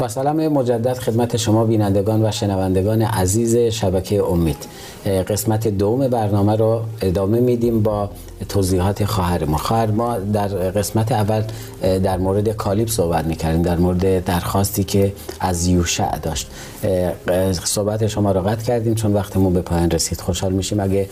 با 0.03 0.09
سلام 0.09 0.47
مجدد 0.47 0.97
خدمت 0.97 1.37
شما 1.37 1.65
بینندگان 1.65 2.25
و 2.25 2.31
شنوندگان 2.31 3.01
عزیز 3.01 3.55
شبکه 3.55 4.23
امید. 4.23 4.57
قسمت 5.05 5.67
دوم 5.67 6.07
برنامه 6.07 6.55
رو 6.55 6.81
ادامه 7.01 7.39
میدیم 7.39 7.83
با 7.83 8.09
توضیحات 8.49 9.05
خواهر 9.05 9.45
ما. 9.45 9.57
خواهر 9.57 9.91
ما 9.91 10.17
در 10.17 10.47
قسمت 10.47 11.11
اول 11.11 11.43
در 11.81 12.17
مورد 12.17 12.49
کالیب 12.49 12.87
صحبت 12.87 13.25
می‌کردیم 13.25 13.61
در 13.61 13.77
مورد 13.77 14.25
درخواستی 14.25 14.83
که 14.83 15.13
از 15.39 15.67
یوشع 15.67 16.17
داشت. 16.17 16.47
صحبت 17.63 18.07
شما 18.07 18.31
رو 18.31 18.41
قطع 18.41 18.63
کردیم 18.63 18.95
چون 18.95 19.13
وقتمون 19.13 19.53
به 19.53 19.61
پایان 19.61 19.91
رسید. 19.91 20.21
خوشحال 20.21 20.51
میشیم 20.51 20.79
اگه 20.79 21.09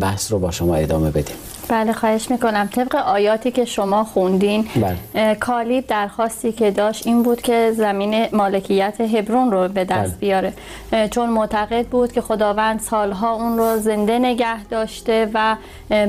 بحث 0.00 0.32
رو 0.32 0.38
با 0.38 0.50
شما 0.50 0.74
ادامه 0.74 1.10
بدیم. 1.10 1.36
بله 1.68 1.92
خواهش 1.92 2.30
می‌کنم 2.30 2.68
طبق 2.72 2.96
آیاتی 2.96 3.50
که 3.50 3.64
شما 3.64 4.04
خوندین 4.04 4.68
بله. 5.14 5.34
کالیب 5.34 5.86
درخواستی 5.86 6.52
که 6.52 6.70
داشت 6.70 7.06
این 7.06 7.22
بود 7.22 7.40
که 7.40 7.72
زمین 7.76 8.26
مالکیت 8.32 9.00
هبرون 9.00 9.50
رو 9.50 9.68
به 9.68 9.84
دست 9.84 10.10
بله. 10.10 10.20
بیاره 10.20 10.52
چون 11.10 11.30
معتقد 11.30 11.86
بود 11.86 12.12
که 12.12 12.20
خداوند 12.20 12.80
سالها 12.80 13.34
اون 13.34 13.58
رو 13.58 13.78
زنده 13.78 14.18
نگه 14.18 14.64
داشته 14.64 15.30
و 15.34 15.56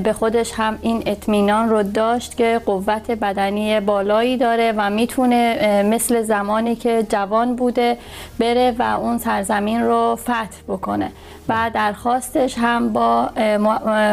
به 0.03 0.13
خودش 0.13 0.51
هم 0.55 0.77
این 0.81 1.03
اطمینان 1.05 1.69
رو 1.69 1.83
داشت 1.83 2.37
که 2.37 2.61
قوت 2.65 3.11
بدنی 3.11 3.79
بالایی 3.79 4.37
داره 4.37 4.73
و 4.77 4.89
می‌تونه 4.89 5.83
مثل 5.83 6.21
زمانی 6.21 6.75
که 6.75 7.05
جوان 7.09 7.55
بوده 7.55 7.97
بره 8.39 8.75
و 8.79 8.81
اون 8.81 9.17
سرزمین 9.17 9.81
رو 9.81 10.15
فتح 10.15 10.47
بکنه 10.67 11.11
و 11.49 11.71
درخواستش 11.73 12.57
هم 12.57 12.93
با 12.93 13.29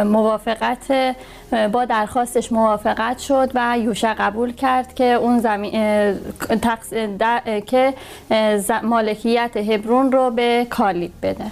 موافقت 0.05 1.17
با 1.73 1.85
درخواستش 1.85 2.53
موافقت 2.53 3.19
شد 3.19 3.51
و 3.55 3.79
یوشع 3.83 4.15
قبول 4.19 4.53
کرد 4.53 4.95
که 4.95 5.05
اون 5.05 5.41
زمین 5.41 5.73
که 7.67 7.95
مالکیت 8.83 9.57
هبرون 9.57 10.13
رو 10.13 10.31
به 10.31 10.67
کالیب 10.71 11.13
بده. 11.23 11.45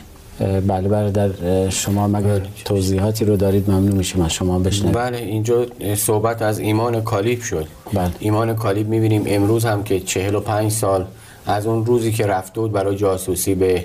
بله 0.61 0.89
برادر 0.89 1.31
شما 1.71 2.09
مگر 2.09 2.41
توضیحاتی 2.65 3.25
رو 3.25 3.37
دارید؟ 3.37 3.71
ممنون 3.71 3.97
میشیم 3.97 4.23
از 4.23 4.33
شما. 4.33 4.59
بشنویم 4.59 4.93
بله 4.93 5.19
اینجا 5.19 5.67
صحبت 5.95 6.43
از 6.43 6.59
ایمان 6.59 7.03
کالیب 7.03 7.41
شد. 7.41 7.67
بله. 7.93 8.11
ایمان 8.19 8.57
کالیب 8.57 8.89
می‌بینیم 8.89 9.25
امروز 9.27 9.65
هم 9.65 9.83
که 9.83 10.01
45 10.01 10.73
سال 10.73 11.05
از 11.47 11.67
اون 11.67 11.87
روزی 11.87 12.13
که 12.13 12.27
رفته 12.27 12.61
بود 12.61 12.73
برای 12.73 12.97
جاسوسی 12.97 13.55
به 13.55 13.85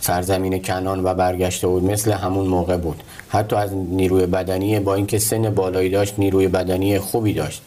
سرزمین 0.00 0.62
کنان 0.62 1.04
و 1.04 1.14
برگشته 1.14 1.66
بود 1.66 1.84
مثل 1.84 2.12
همون 2.12 2.46
موقع 2.46 2.76
بود. 2.76 3.02
حتی 3.28 3.56
از 3.56 3.74
نیروی 3.74 4.26
بدنی 4.26 4.80
با 4.80 4.94
اینکه 4.94 5.18
سن 5.18 5.50
بالایی 5.50 5.90
داشت 5.90 6.14
نیروی 6.18 6.48
بدنی 6.48 6.98
خوبی 6.98 7.32
داشت. 7.32 7.62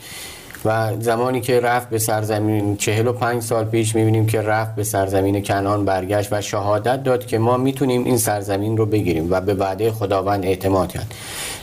و 0.66 0.92
زمانی 1.00 1.42
که 1.42 1.60
رفت 1.60 1.90
به 1.90 2.00
سرزمین 2.00 2.78
45 2.78 3.44
سال 3.44 3.66
پیش 3.66 3.96
می‌بینیم 3.96 4.26
که 4.26 4.42
رفت 4.42 4.76
به 4.76 4.84
سرزمین 4.84 5.44
کنان 5.44 5.86
برگشت 5.86 6.34
و 6.34 6.42
شهادت 6.42 7.04
داد 7.04 7.26
که 7.26 7.38
ما 7.38 7.58
می‌تونیم 7.58 8.04
این 8.04 8.18
سرزمین 8.18 8.78
رو 8.78 8.86
بگیریم 8.86 9.28
و 9.30 9.42
به 9.42 9.54
وعده 9.54 9.92
خداوند 9.92 10.46
اعتماد 10.46 10.92
کرد. 10.92 11.14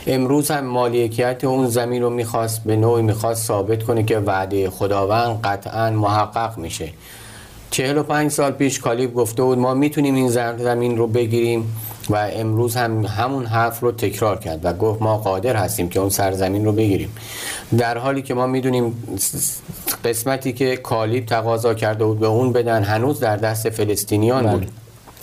امروز 0.07 0.51
هم 0.51 0.65
مالکیت 0.65 1.43
اون 1.43 1.67
زمین 1.67 2.01
رو 2.01 2.09
می‌خواست 2.09 2.63
به 2.63 2.75
نوعی 2.75 3.03
می‌خواست 3.03 3.45
ثابت 3.45 3.83
کنه 3.83 4.03
که 4.03 4.17
وعده 4.17 4.69
خداوند 4.69 5.41
قطعا 5.43 5.89
محقق 5.89 6.57
میشه. 6.57 6.89
45 7.71 8.31
سال 8.31 8.51
پیش 8.51 8.79
کالیب 8.79 9.13
گفته 9.13 9.43
بود 9.43 9.57
ما 9.57 9.73
می‌تونیم 9.73 10.15
این 10.15 10.29
زمین 10.29 10.97
رو 10.97 11.07
بگیریم 11.07 11.75
و 12.09 12.29
امروز 12.33 12.75
هم 12.75 13.05
همون 13.05 13.45
حرف 13.45 13.79
رو 13.79 13.91
تکرار 13.91 14.39
کرد 14.39 14.59
و 14.65 14.73
گفت 14.73 15.01
ما 15.01 15.17
قادر 15.17 15.55
هستیم 15.55 15.89
که 15.89 15.99
اون 15.99 16.09
سرزمین 16.09 16.65
رو 16.65 16.71
بگیریم. 16.71 17.09
در 17.77 17.97
حالی 17.97 18.21
که 18.21 18.33
ما 18.33 18.47
می‌دونیم 18.47 19.03
قسمتی 20.05 20.53
که 20.53 20.77
کالیب 20.77 21.25
تقاضا 21.25 21.73
کرده 21.73 22.05
بود 22.05 22.19
به 22.19 22.27
اون 22.27 22.53
بدن 22.53 22.83
هنوز 22.83 23.19
در 23.19 23.37
دست 23.37 23.69
فلسطینیان 23.69 24.47
بود 24.51 24.71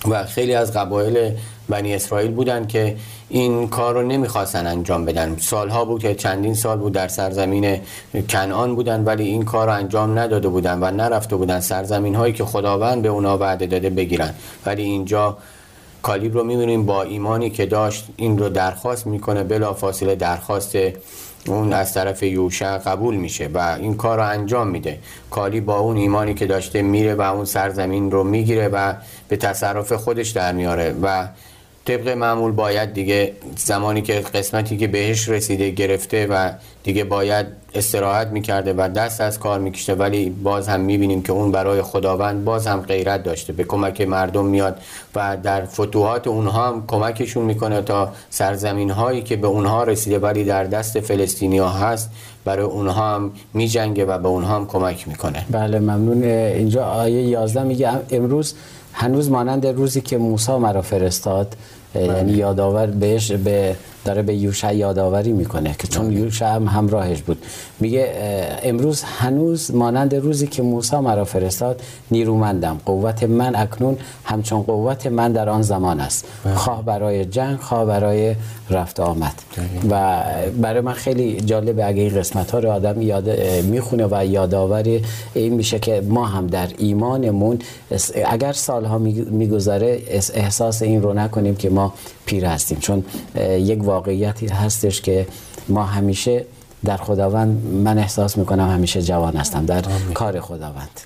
و 0.09 0.25
خیلی 0.25 0.55
از 0.55 0.73
قبایل 0.73 1.33
بنی 1.69 1.95
اسرائیل 1.95 2.31
بودن 2.31 2.67
که 2.67 2.97
این 3.29 3.69
کار 3.69 3.95
رو 3.95 4.03
نمی‌خواستن 4.03 4.67
انجام 4.67 5.05
بدن. 5.05 5.37
سالها 5.41 5.85
بود 5.85 6.03
که 6.03 6.15
چندین 6.15 6.55
سال 6.55 6.79
بود 6.79 6.93
در 6.93 7.09
سرزمین 7.09 7.81
کنعان 8.29 8.75
بودن 8.75 9.05
ولی 9.05 9.25
این 9.25 9.45
کار 9.45 9.67
رو 9.67 9.73
انجام 9.73 10.19
نداده 10.19 10.49
بودن 10.49 10.79
و 10.83 10.91
نرفته 10.91 11.37
بودن. 11.37 11.61
سرزمین 11.61 12.15
هایی 12.15 12.33
که 12.33 12.45
خداوند 12.45 13.03
به 13.03 13.09
اونا 13.09 13.39
وعده 13.39 13.67
داده 13.67 13.91
بگیرن. 13.91 14.35
ولی 14.67 14.83
اینجا 14.83 15.37
کالیب 16.03 16.35
رو 16.35 16.45
می‌بینیم 16.45 16.87
با 16.87 17.03
ایمانی 17.03 17.51
که 17.51 17.67
داشت 17.67 18.07
این 18.17 18.39
رو 18.39 18.49
درخواست 18.49 19.07
می‌کنه. 19.07 19.45
بلا 19.45 19.73
فاصله 19.73 20.15
درخواست 20.15 20.77
اون 21.47 21.73
از 21.73 21.95
طرف 21.95 22.23
یوشع 22.23 22.79
قبول 22.79 23.17
میشه 23.17 23.51
و 23.55 23.77
این 23.81 23.97
کار 23.97 24.19
رو 24.19 24.29
انجام 24.29 24.69
میده. 24.69 24.99
کالی 25.31 25.61
با 25.61 25.79
اون 25.79 25.97
ایمانی 25.97 26.35
که 26.35 26.47
داشته 26.47 26.83
میره 26.83 27.15
و 27.15 27.21
اون 27.21 27.45
سرزمین 27.45 28.11
رو 28.11 28.25
می‌گیره 28.25 28.69
و 28.69 28.95
به 29.29 29.37
تصرف 29.37 29.93
خودش 29.93 30.31
در 30.31 30.53
میاره 30.53 30.95
و 31.03 31.29
طبق 31.87 32.09
معمول 32.09 32.53
باید 32.53 32.93
دیگه 32.93 33.33
زمانی 33.57 34.03
که 34.03 34.13
قسمتی 34.13 34.77
که 34.77 34.87
بهش 34.87 35.29
رسیده 35.29 35.71
گرفته 35.71 36.27
و 36.27 36.53
دیگه 36.83 37.05
باید 37.05 37.47
استراحت 37.75 38.27
می‌کرده 38.27 38.75
و 38.77 38.89
دست 38.89 39.21
از 39.21 39.39
کار 39.39 39.61
میکشته 39.61 39.95
ولی 39.95 40.31
باز 40.31 40.69
هم 40.69 40.81
می‌بینیم 40.81 41.23
که 41.23 41.33
اون 41.33 41.53
برای 41.53 41.83
خداوند 41.83 42.45
باز 42.45 42.67
هم 42.67 42.81
غیرت 42.81 43.23
داشته. 43.23 43.53
به 43.53 43.65
کمک 43.65 44.01
مردم 44.01 44.47
میاد 44.47 44.81
و 45.15 45.37
در 45.43 45.65
فتوحات 45.65 46.27
اونها 46.27 46.69
هم 46.69 46.85
کمکشون 46.87 47.45
می‌کنه 47.45 47.83
تا 47.83 48.13
سرزمین 48.31 48.91
هایی 48.91 49.23
که 49.23 49.37
به 49.37 49.47
اونها 49.47 49.85
رسیده 49.85 50.19
ولی 50.19 50.45
در 50.45 50.65
دست 50.65 51.01
فلسطینی 51.01 51.59
ها 51.59 51.69
هست 51.69 52.11
برای 52.45 52.67
اونها 52.67 53.15
هم 53.15 53.33
میجنگه 53.55 54.05
و 54.05 54.19
به 54.19 54.29
اونها 54.29 54.57
هم 54.57 54.67
کمک 54.67 55.09
می‌کنه. 55.09 55.45
بله 55.51 55.79
ممنون. 55.79 56.25
اینجا 56.25 56.85
آیه 56.85 57.23
11 57.23 57.63
میگه 57.63 57.91
امروز 58.11 58.55
هنوز 58.99 59.31
مانند 59.31 59.67
روزی 59.67 60.01
که 60.01 60.19
موسی 60.19 60.53
مرا 60.53 60.83
فرستاد 60.83 61.57
یعنی 61.95 62.33
یادآور 62.33 62.87
بهش 62.87 63.33
به 63.33 63.77
داره 64.07 64.23
به 64.23 64.35
یوشع 64.35 64.75
یادآوری 64.77 65.33
می‌کنه 65.33 65.75
که 65.79 65.87
چون 65.89 66.13
یوشع 66.13 66.55
هم 66.55 66.69
همراهش 66.69 67.23
بود. 67.23 67.45
میگه 67.81 68.13
امروز 68.63 69.03
هنوز 69.03 69.75
مانند 69.75 70.15
روزی 70.15 70.47
که 70.47 70.63
موسی 70.63 70.97
مرا 70.97 71.25
فرستاد 71.25 71.83
نیرومندم. 72.11 72.81
قوت 72.87 73.23
من 73.23 73.57
اکنون 73.57 73.97
همچون 74.25 74.63
قوت 74.63 75.07
من 75.07 75.33
در 75.33 75.49
آن 75.49 75.63
زمان 75.63 76.01
است. 76.01 76.25
خواه 76.55 76.85
برای 76.85 77.25
جنگ 77.25 77.59
خواه 77.59 77.85
برای 77.85 78.35
رفت 78.71 79.01
آمد. 79.01 79.35
و 79.91 80.23
برای 80.63 80.81
من 80.81 80.93
خیلی 80.93 81.41
جالبه 81.41 81.87
اگه 81.87 82.03
این 82.03 82.15
قسمت 82.15 82.51
ها 82.51 82.59
رو 82.59 82.71
آدم 82.71 83.03
یاد 83.03 83.31
می‌خونه 83.63 84.07
و 84.11 84.25
یادآوری 84.27 85.03
این 85.35 85.55
میشه 85.55 85.79
که 85.79 86.03
ما 86.09 86.27
هم 86.27 86.47
در 86.47 86.69
ایمانمون 86.79 87.59
اگر 88.27 88.53
سالها 88.53 88.99
میگذره 88.99 90.03
احساس 90.35 90.83
این 90.83 91.03
رو 91.03 91.13
نکنیم 91.13 91.57
که 91.57 91.71
ما 91.71 91.93
پیر 92.27 92.45
هستیم. 92.45 92.79
چون 92.79 93.05
یک 93.59 93.83
واقعیتی 93.97 94.47
هستش 94.47 95.01
که 95.01 95.27
ما 95.69 95.85
همیشه 95.85 96.45
در 96.85 96.97
خداوند 96.97 97.65
من 97.65 97.99
احساس 97.99 98.39
می‌کنم 98.39 98.71
همیشه 98.71 99.03
جوان 99.03 99.37
هستم 99.37 99.67
در 99.67 99.83
کار 100.15 100.41
خداوند. 100.41 101.01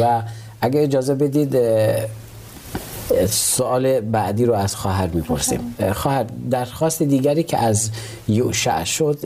و 0.00 0.22
اگه 0.60 0.82
اجازه 0.82 1.14
بدید 1.14 1.56
سوال 3.28 4.00
بعدی 4.00 4.46
رو 4.46 4.54
از 4.54 4.76
خواهر 4.76 5.06
می‌پرسیم. 5.06 5.74
خواهر. 5.92 6.24
درخواست 6.50 7.02
دیگری 7.02 7.42
که 7.42 7.58
از 7.58 7.90
یوشع 8.28 8.84
شد 8.84 9.18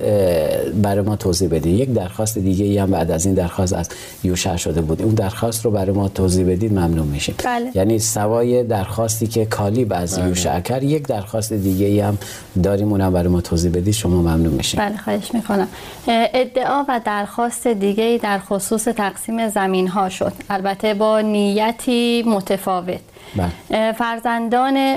برای 0.82 1.00
ما 1.00 1.16
توضیح 1.16 1.48
بدید 1.48 1.80
یک 1.80 1.92
درخواست 1.92 2.38
دیگه 2.38 2.64
ای 2.64 2.78
هم 2.78 2.90
بعد 2.90 3.10
از 3.10 3.26
این 3.26 3.34
درخواست 3.34 3.72
از 3.72 3.88
یوشع 4.24 4.56
شده 4.56 4.80
بود. 4.80 5.02
اون 5.02 5.14
درخواست 5.14 5.64
رو 5.64 5.70
برای 5.70 5.92
ما 5.92 6.08
توضیح 6.08 6.50
بدید 6.50 6.72
ممنون 6.72 7.06
میشیم. 7.06 7.34
بله. 7.44 7.70
یعنی 7.74 7.98
سوای 7.98 8.64
درخواستی 8.64 9.26
که 9.26 9.46
کالیب 9.46 9.92
از 9.92 10.18
بله. 10.18 10.28
یوشع 10.28 10.60
کرد 10.60 10.82
یک 10.82 11.06
درخواست 11.06 11.52
دیگه 11.52 11.86
ای 11.86 12.00
هم 12.00 12.18
داریم 12.62 12.90
اونم 12.90 13.12
برای 13.12 13.28
ما 13.28 13.40
توضیح 13.40 13.70
بدید 13.70 13.94
شما 13.94 14.22
ممنون 14.22 14.54
میشیم. 14.54 14.80
بله 14.80 14.96
خواهش 14.96 15.34
می‌کنم. 15.34 15.68
ادعا 16.08 16.84
و 16.88 17.00
درخواست 17.04 17.66
دیگه 17.66 18.04
ای 18.04 18.18
در 18.18 18.38
خصوص 18.38 18.84
تقسیم 18.84 19.48
زمین 19.48 19.88
ها 19.88 20.08
شد. 20.08 20.32
البته 20.50 20.94
با 20.94 21.20
نیتی 21.20 22.22
متفاوت. 22.26 23.00
بله. 23.36 23.92
فرزندان 23.92 24.96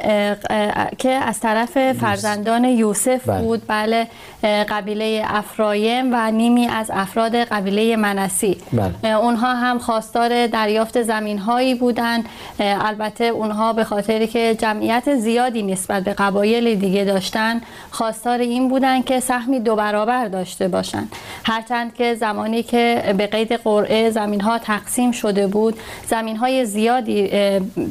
که 0.98 1.10
از 1.10 1.40
طرف 1.40 1.94
فرزندان 1.94 2.64
یوسف 2.64 3.30
بله. 3.30 3.42
بود 3.42 3.62
بله 3.68 4.08
قبیله 4.44 5.22
افرایم 5.28 6.10
و 6.14 6.32
نیمی 6.32 6.68
از 6.68 6.92
افراد 6.94 7.36
قبیله 7.36 7.96
منسی 7.96 8.58
بله. 8.74 9.16
اونها 9.16 9.54
هم 9.54 9.80
خواستار 9.80 10.48
دریافت 10.48 11.02
زمین 11.02 11.38
هایی 11.38 11.76
بودند 11.76 12.26
البته 12.60 13.26
اونها 13.26 13.74
به 13.74 13.84
خاطری 13.84 14.28
که 14.28 14.56
جمعیت 14.56 15.16
زیادی 15.16 15.64
نسبت 15.64 16.04
به 16.04 16.14
قبایل 16.14 16.76
دیگه 16.76 17.04
داشتن 17.04 17.62
خواستار 17.92 18.40
این 18.40 18.70
بودن 18.70 19.02
که 19.02 19.20
سهمی 19.20 19.60
دو 19.60 19.76
برابر 19.76 20.28
داشته 20.28 20.68
باشن 20.68 21.08
هرچند 21.44 21.94
که 21.94 22.16
زمانی 22.16 22.64
که 22.64 23.16
به 23.18 23.28
قید 23.28 23.54
قرعه 23.54 24.10
زمین 24.10 24.42
ها 24.42 24.58
تقسیم 24.58 25.12
شده 25.12 25.48
بود 25.48 25.80
زمین 26.08 26.38
های 26.38 26.66
زیادی 26.66 27.30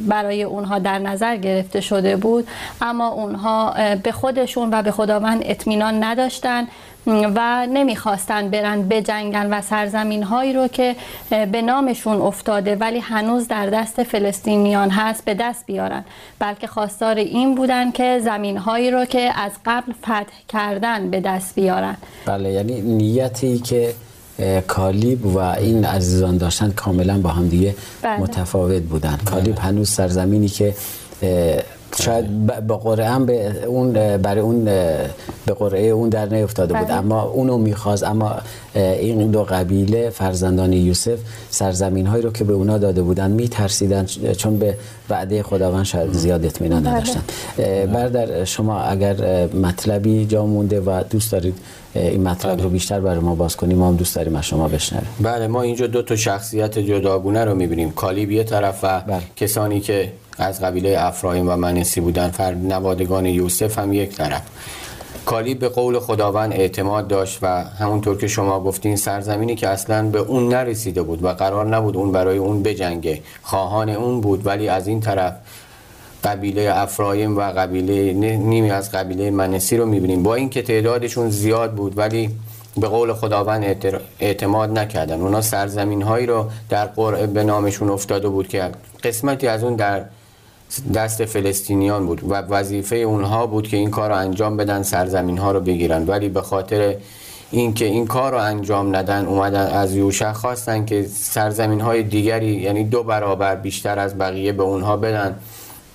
برای 0.09 0.28
اونها 0.35 0.79
در 0.79 0.99
نظر 0.99 1.37
گرفته 1.37 1.81
شده 1.81 2.17
بود 2.17 2.49
اما 2.81 3.09
اونها 3.09 3.75
به 4.03 4.13
خودشون 4.13 4.69
و 4.73 4.83
به 4.83 4.91
خداوند 4.91 5.43
اطمینان 5.45 6.05
نداشتن 6.05 6.67
و 7.07 7.67
نمی‌خواستن 7.67 8.51
برن 8.51 8.89
بجنگن 8.89 9.47
و 9.53 9.61
سرزمین 9.61 10.23
هایی 10.23 10.53
رو 10.53 10.69
که 10.69 10.97
به 11.31 11.63
نامشون 11.63 12.21
افتاده 12.21 12.77
ولی 12.77 12.99
هنوز 12.99 13.49
در 13.49 13.67
دست 13.67 14.03
فلسطینیان 14.03 14.91
هست 14.91 15.25
به 15.25 15.35
دست 15.35 15.67
بیارن. 15.67 16.05
بلکه 16.39 16.67
خواستار 16.67 17.17
این 17.17 17.55
بودن 17.55 17.91
که 17.91 18.19
زمین 18.19 18.57
هایی 18.57 18.91
رو 18.91 19.05
که 19.05 19.31
از 19.41 19.53
قبل 19.67 19.93
فتح 19.93 20.25
کردن 20.49 21.11
به 21.11 21.21
دست 21.21 21.55
بیارن. 21.55 21.97
بله 22.27 22.53
یعنی 22.53 22.81
نیتی 22.81 23.59
که 23.59 23.95
کالیب 24.67 25.27
و 25.27 25.39
این 25.39 25.85
عزیزان 25.85 26.37
داشتن 26.37 26.71
کاملا 26.71 27.19
با 27.19 27.31
هم 27.31 27.49
دیگه 27.49 27.75
بله. 28.03 28.21
متفاوت 28.21 28.83
بودن 28.83 29.19
کالیب 29.25 29.55
بله. 29.55 29.65
هنوز 29.65 29.91
سرزمینی 29.91 30.49
که 30.49 30.75
شاید 32.03 32.47
به 32.47 32.77
قرعه 32.77 33.09
هم 33.09 33.27
به 33.27 33.65
اون 33.67 33.93
برای 34.17 34.41
اون 34.41 34.65
به 34.65 35.55
قرعه 35.59 35.87
اون 35.89 36.09
در 36.09 36.29
نیفتاده 36.29 36.75
بود. 36.75 36.87
بله. 36.87 36.97
اما 36.97 37.23
اونو 37.23 37.59
می‌خواست. 37.59 38.05
اما 38.05 38.37
این 38.75 39.31
دو 39.31 39.45
قبیله 39.45 40.11
فرزندان 40.11 40.73
یوسف 40.73 41.19
سرزمین 41.51 42.07
هایی 42.07 42.23
رو 42.23 42.31
که 42.33 42.45
به 42.45 42.53
اونا 42.53 42.79
داده 42.79 43.03
بودن 43.03 43.31
میترسیدن. 43.31 44.05
چون 44.37 44.59
به 44.59 44.75
وعده 45.11 45.43
خداوند 45.43 45.85
شاید 45.85 46.13
زیاد 46.13 46.45
اطمینان 46.45 46.87
نداشتن. 46.87 47.23
بردر 47.93 48.45
شما 48.45 48.81
اگر 48.81 49.47
مطلبی 49.47 50.27
جا 50.27 50.47
مونده 50.47 50.81
و 50.81 51.03
دوست 51.11 51.33
دارید 51.33 51.59
این 51.95 52.23
مطلب 52.23 52.55
بله. 52.55 52.63
رو 52.63 52.69
بیشتر 52.69 53.01
برای 53.01 53.19
ما 53.19 53.35
باز 53.35 53.57
کنیم 53.57 53.79
ما 53.79 53.89
هم 53.89 53.97
دوست 53.97 54.17
داریم 54.17 54.37
از 54.37 54.45
شما 54.45 54.69
بشنویم. 54.69 55.09
بله 55.21 55.47
ما 55.47 55.63
اینجا 55.63 55.87
دو 55.87 56.03
تا 56.03 56.17
شخصیت 56.17 56.79
جداگونه 56.79 57.45
رو 57.45 57.55
می‌بینیم. 57.55 57.91
کالیب 57.91 58.31
یه 58.31 58.45
طرف 58.45 58.81
و 58.83 59.01
بله. 59.01 59.21
کسانی 59.37 59.81
که 59.81 60.13
از 60.39 60.61
قبیله 60.61 60.97
افرایم 60.99 61.49
و 61.49 61.57
منسی 61.57 62.01
بودن 62.01 62.31
فر 62.31 62.55
نوادگان 62.55 63.27
یوسف 63.27 63.79
هم 63.79 63.93
یک 63.93 64.17
طرف. 64.17 64.43
کالیب 65.27 65.59
به 65.59 65.69
قول 65.69 65.99
خداوند 65.99 66.53
اعتماد 66.53 67.09
داشت 67.09 67.39
و 67.43 67.65
همونطور 67.65 68.19
که 68.19 68.29
شما 68.29 68.61
گفتین 68.61 68.97
سرزمینی 68.97 69.55
که 69.55 69.69
اصلا 69.69 70.09
به 70.09 70.19
اون 70.19 70.49
نرسیده 70.49 71.03
بود 71.03 71.25
و 71.25 71.29
قرار 71.29 71.67
نبود 71.67 71.97
اون 71.97 72.13
برای 72.13 72.39
اون 72.39 72.63
بجنگه 72.63 73.21
خواهان 73.43 73.89
اون 73.89 74.21
بود 74.21 74.47
ولی 74.47 74.69
از 74.69 74.87
این 74.87 75.01
طرف 75.01 75.35
قبیله 76.25 76.71
افرایم 76.75 77.37
و 77.37 77.41
قبیله 77.41 78.13
نیمی 78.37 78.71
از 78.71 78.93
قبیله 78.93 79.31
منسی 79.31 79.77
رو 79.77 79.87
می‌بینیم. 79.87 80.23
با 80.23 80.35
اینکه 80.35 80.63
تعدادشون 80.63 81.31
زیاد 81.31 81.75
بود 81.75 81.99
ولی 81.99 82.31
به 82.77 82.89
قول 82.89 83.13
خداوند 83.13 83.65
اعتماد 84.21 84.79
نکردن. 84.79 85.21
اونا 85.21 85.41
سرزمین 85.41 86.03
هایی 86.03 86.27
رو 86.27 86.51
در 86.69 86.87
قرعه 86.87 87.27
به 87.27 87.45
نامشون 87.45 87.91
افتاده 87.91 88.29
بود 88.29 88.49
که 88.49 88.71
قسمتی 89.03 89.47
از 89.47 89.65
اون 89.65 89.77
در 89.77 90.05
دست 90.95 91.25
فلسطینیان 91.25 92.07
بود 92.07 92.31
و 92.31 92.35
وظیفه 92.35 92.97
اونها 92.97 93.47
بود 93.47 93.69
که 93.69 93.77
این 93.77 93.91
کار 93.91 94.11
رو 94.11 94.17
انجام 94.17 94.57
بدن 94.57 94.83
سرزمین 94.83 95.39
ها 95.39 95.53
رو 95.53 95.61
بگیرن. 95.61 96.07
ولی 96.07 96.29
به 96.29 96.43
خاطر 96.43 96.97
اینکه 97.51 97.85
این 97.85 98.07
کار 98.07 98.33
رو 98.33 98.39
انجام 98.39 98.97
ندن 98.97 99.27
اومدن 99.27 99.67
از 99.67 99.95
یوشع 99.95 100.33
خواستن 100.33 100.85
که 100.85 101.07
سرزمین 101.13 101.81
های 101.81 102.03
دیگری 102.03 102.61
یعنی 102.61 102.85
دو 102.85 103.03
برابر 103.03 103.57
بیشتر 103.57 103.99
از 103.99 104.19
بقیه 104.19 104.53
به 104.53 104.63
اونها 104.63 104.97
بدن 104.97 105.37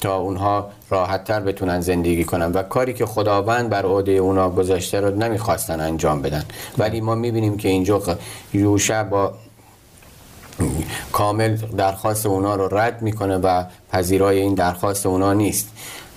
تا 0.02 0.18
اونها 0.18 0.70
راحتتر 0.90 1.40
بتونن 1.40 1.82
زندگی 1.82 2.24
کنن. 2.24 2.52
و 2.52 2.64
کاری 2.64 2.94
که 2.94 3.06
خداوند 3.06 3.70
بر 3.70 3.86
عهده 3.86 4.12
اونا 4.12 4.50
گذاشته 4.50 5.00
رو 5.00 5.16
نمی‌خواستن 5.16 5.80
انجام 5.80 6.22
بدن. 6.22 6.44
ولی 6.78 7.02
ما 7.02 7.16
می‌بینیم 7.16 7.58
که 7.58 7.70
اینجا 7.70 8.02
یوشع 8.54 9.04
با 9.04 9.34
کامل 11.12 11.56
درخواست 11.56 12.26
اونا 12.26 12.56
رو 12.56 12.78
رد 12.78 13.02
می‌کنه 13.02 13.38
و 13.38 13.64
پذیرای 13.92 14.40
این 14.40 14.54
درخواست 14.54 15.06
اونا 15.06 15.34
نیست. 15.34 15.70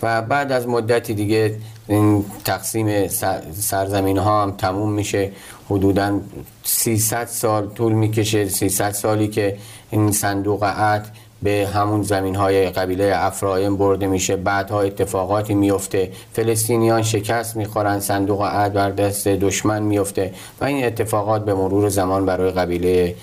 و 0.03 0.23
بعد 0.23 0.53
از 0.53 0.69
مدتی 0.69 1.15
دیگه 1.15 1.57
این 1.89 2.25
تقسیم 2.45 3.09
سرزمین 3.53 4.19
ها 4.19 4.43
هم 4.43 4.51
تموم 4.51 4.93
میشه. 4.93 5.31
حدودا 5.71 6.21
300 6.65 7.27
سال 7.27 7.69
طول 7.69 7.93
می‌کشه. 7.93 8.49
300 8.49 8.91
سالی 8.91 9.29
که 9.29 9.57
این 9.91 10.13
صندوق 10.13 10.65
عهد 10.65 11.07
به 11.43 11.69
همون 11.75 12.03
زمین 12.03 12.35
های 12.35 12.71
قبیله 12.71 13.13
افرایم 13.15 13.77
برده 13.77 14.07
میشه. 14.07 14.37
بعدها 14.37 14.81
اتفاقاتی 14.81 15.55
میفته 15.55 16.13
فلسطینیان 16.33 17.03
شکست 17.03 17.57
می‌خورن 17.57 18.01
صندوق 18.01 18.43
عهد 18.43 18.73
بر 18.73 18.91
دست 18.91 19.29
دشمن 19.29 19.83
میفته 19.83 20.35
و 20.61 20.65
این 20.65 20.87
اتفاقات 20.87 21.45
به 21.45 21.55
مرور 21.55 21.89
زمان 21.89 22.27
برای 22.27 22.51
قبیله 22.51 23.15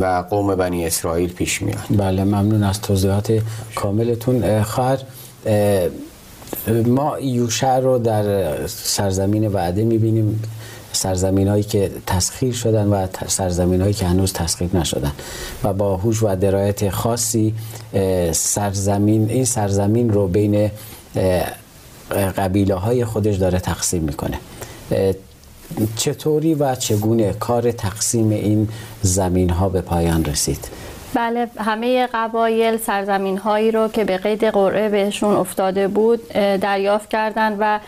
و 0.00 0.24
قوم 0.30 0.54
بنی 0.54 0.86
اسرائیل 0.86 1.32
پیش 1.32 1.62
میاد. 1.62 1.84
بله 1.90 2.24
ممنون 2.24 2.62
از 2.62 2.80
توضیحات 2.80 3.42
کاملتون. 3.74 4.62
خواهر 4.62 4.98
ما 6.86 7.18
یوشع 7.20 7.78
رو 7.78 7.98
در 7.98 8.66
سرزمین 8.66 9.46
وعده 9.46 9.84
می‌بینیم. 9.84 10.42
سرزمین 10.92 11.48
هایی 11.48 11.62
که 11.62 11.90
تسخیر 12.06 12.54
شدن 12.54 12.86
و 12.86 13.06
سرزمین 13.26 13.80
هایی 13.80 13.94
که 13.94 14.06
هنوز 14.06 14.32
تسخیر 14.32 14.76
نشدن. 14.76 15.12
و 15.64 15.72
با 15.72 15.96
هوش 15.96 16.22
و 16.22 16.36
درایت 16.36 16.90
خاصی 16.90 17.54
سرزمین 18.32 19.30
این 19.30 19.44
سرزمین 19.44 20.10
رو 20.12 20.28
بین 20.28 20.70
قبیله 22.36 22.74
های 22.74 23.04
خودش 23.04 23.36
داره 23.36 23.58
تقسیم 23.58 24.02
می‌کنه. 24.02 24.38
چطوری 25.96 26.54
و 26.54 26.74
چگونه 26.74 27.32
کار 27.32 27.72
تقسیم 27.72 28.30
این 28.30 28.68
زمین 29.02 29.50
ها 29.50 29.68
به 29.68 29.80
پایان 29.80 30.24
رسید؟ 30.24 30.68
بله 31.14 31.48
همه 31.58 32.06
قبایل 32.06 32.76
سرزمین 32.76 33.38
هایی 33.38 33.70
رو 33.70 33.88
که 33.88 34.04
به 34.04 34.16
قید 34.16 34.44
قرعه 34.44 34.88
بهشون 34.88 35.36
افتاده 35.36 35.88
بود 35.88 36.28
دریافت 36.60 37.10
کردند 37.10 37.56
و 37.60 37.80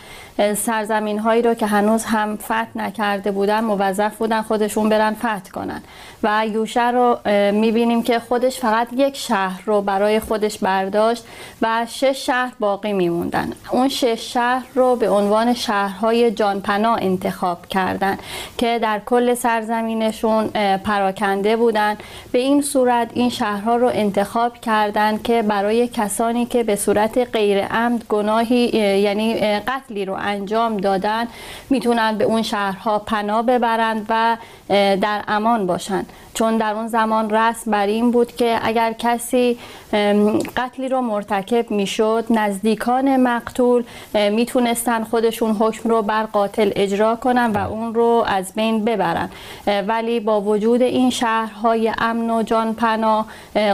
سرزمین 0.55 1.19
هایی 1.19 1.41
رو 1.41 1.53
که 1.53 1.65
هنوز 1.65 2.03
هم 2.03 2.37
فتح 2.37 2.67
نکرده 2.75 3.31
بودن 3.31 3.59
موظف 3.63 4.15
بودن 4.15 4.41
خودشون 4.41 4.89
برن 4.89 5.13
فتح 5.13 5.51
کنن. 5.53 5.81
و 6.23 6.47
یوشه 6.47 6.91
رو 6.91 7.17
می‌بینیم 7.51 8.03
که 8.03 8.19
خودش 8.19 8.59
فقط 8.59 8.87
یک 8.93 9.17
شهر 9.17 9.61
رو 9.65 9.81
برای 9.81 10.19
خودش 10.19 10.57
برداشت 10.57 11.25
و 11.61 11.85
شش 11.89 12.25
شهر 12.25 12.53
باقی 12.59 12.93
میموندن. 12.93 13.51
اون 13.71 13.89
شش 13.89 14.33
شهر 14.33 14.65
رو 14.75 14.95
به 14.95 15.09
عنوان 15.09 15.53
شهرهای 15.53 16.31
جانپنا 16.31 16.95
انتخاب 16.95 17.65
کردن 17.67 18.17
که 18.57 18.79
در 18.79 19.01
کل 19.05 19.33
سرزمینشون 19.33 20.47
پراکنده 20.77 21.55
بودن. 21.55 21.97
به 22.31 22.39
این 22.39 22.61
صورت 22.61 23.14
این 23.15 23.29
شهرها 23.29 23.75
رو 23.75 23.91
انتخاب 23.93 24.57
کردند 24.61 25.23
که 25.23 25.41
برای 25.41 25.87
کسانی 25.87 26.45
که 26.45 26.63
به 26.63 26.75
صورت 26.75 27.17
غیر 27.17 27.65
عمد 27.65 28.03
گناهی 28.09 28.69
یعنی 28.99 29.33
قتلی 29.59 30.05
رو 30.05 30.13
انجام 30.13 30.77
دادن 30.77 31.27
می‌تونن 31.69 32.17
به 32.17 32.23
اون 32.23 32.41
شهرها 32.41 32.99
پناه 32.99 33.41
ببرند 33.41 34.05
و 34.09 34.37
در 35.01 35.23
امان 35.27 35.67
باشند. 35.67 36.09
چون 36.33 36.57
در 36.57 36.73
اون 36.73 36.87
زمان 36.87 37.29
رسم 37.29 37.71
بر 37.71 37.87
این 37.87 38.11
بود 38.11 38.35
که 38.35 38.59
اگر 38.63 38.93
کسی 38.93 39.57
قتلی 40.57 40.89
رو 40.89 41.01
مرتکب 41.01 41.71
می‌شد 41.71 42.25
نزدیکان 42.29 43.17
مقتول 43.17 43.83
می‌تونستن 44.13 45.03
خودشون 45.03 45.51
حکم 45.51 45.89
رو 45.89 46.01
بر 46.01 46.23
قاتل 46.23 46.71
اجرا 46.75 47.15
کنن 47.15 47.51
و 47.51 47.57
اون 47.71 47.93
رو 47.93 48.23
از 48.27 48.53
بین 48.53 48.85
ببرن. 48.85 49.29
ولی 49.87 50.19
با 50.19 50.41
وجود 50.41 50.81
این 50.81 51.09
شهرهای 51.09 51.91
امن 51.97 52.29
و 52.29 52.43
جان 52.43 52.73
پناه 52.73 53.04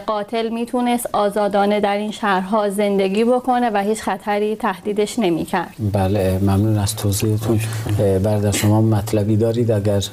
قاتل 0.05 0.49
می‌تونست 0.49 1.09
آزادانه 1.13 1.79
در 1.79 1.97
این 1.97 2.11
شهرها 2.11 2.69
زندگی 2.69 3.23
بکنه 3.23 3.69
و 3.69 3.77
هیچ 3.77 4.01
خطری 4.01 4.55
تهدیدش 4.55 5.19
نمی‌کرد. 5.19 5.75
بله 5.93 6.39
ممنون 6.41 6.77
از 6.77 6.95
توضیحتون. 6.95 7.59
برد 7.97 8.51
شما 8.55 8.81
مطلبی 8.81 9.37
دارید 9.37 9.71
اگر؟ 9.71 10.03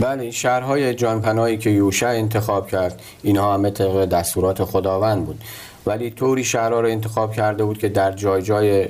بله 0.00 0.30
شهرهای 0.30 0.94
جانپناهی 0.94 1.58
که 1.58 1.70
یوشع 1.70 2.06
انتخاب 2.06 2.68
کرد 2.68 3.00
اینها 3.22 3.54
همه 3.54 3.70
طبق 3.70 4.04
دستورات 4.04 4.64
خداوند 4.64 5.26
بود. 5.26 5.40
ولی 5.86 6.10
طوری 6.10 6.44
شهرها 6.44 6.80
رو 6.80 6.88
انتخاب 6.88 7.32
کرده 7.32 7.64
بود 7.64 7.78
که 7.78 7.88
در 7.88 8.12
جای 8.12 8.42
جای 8.42 8.88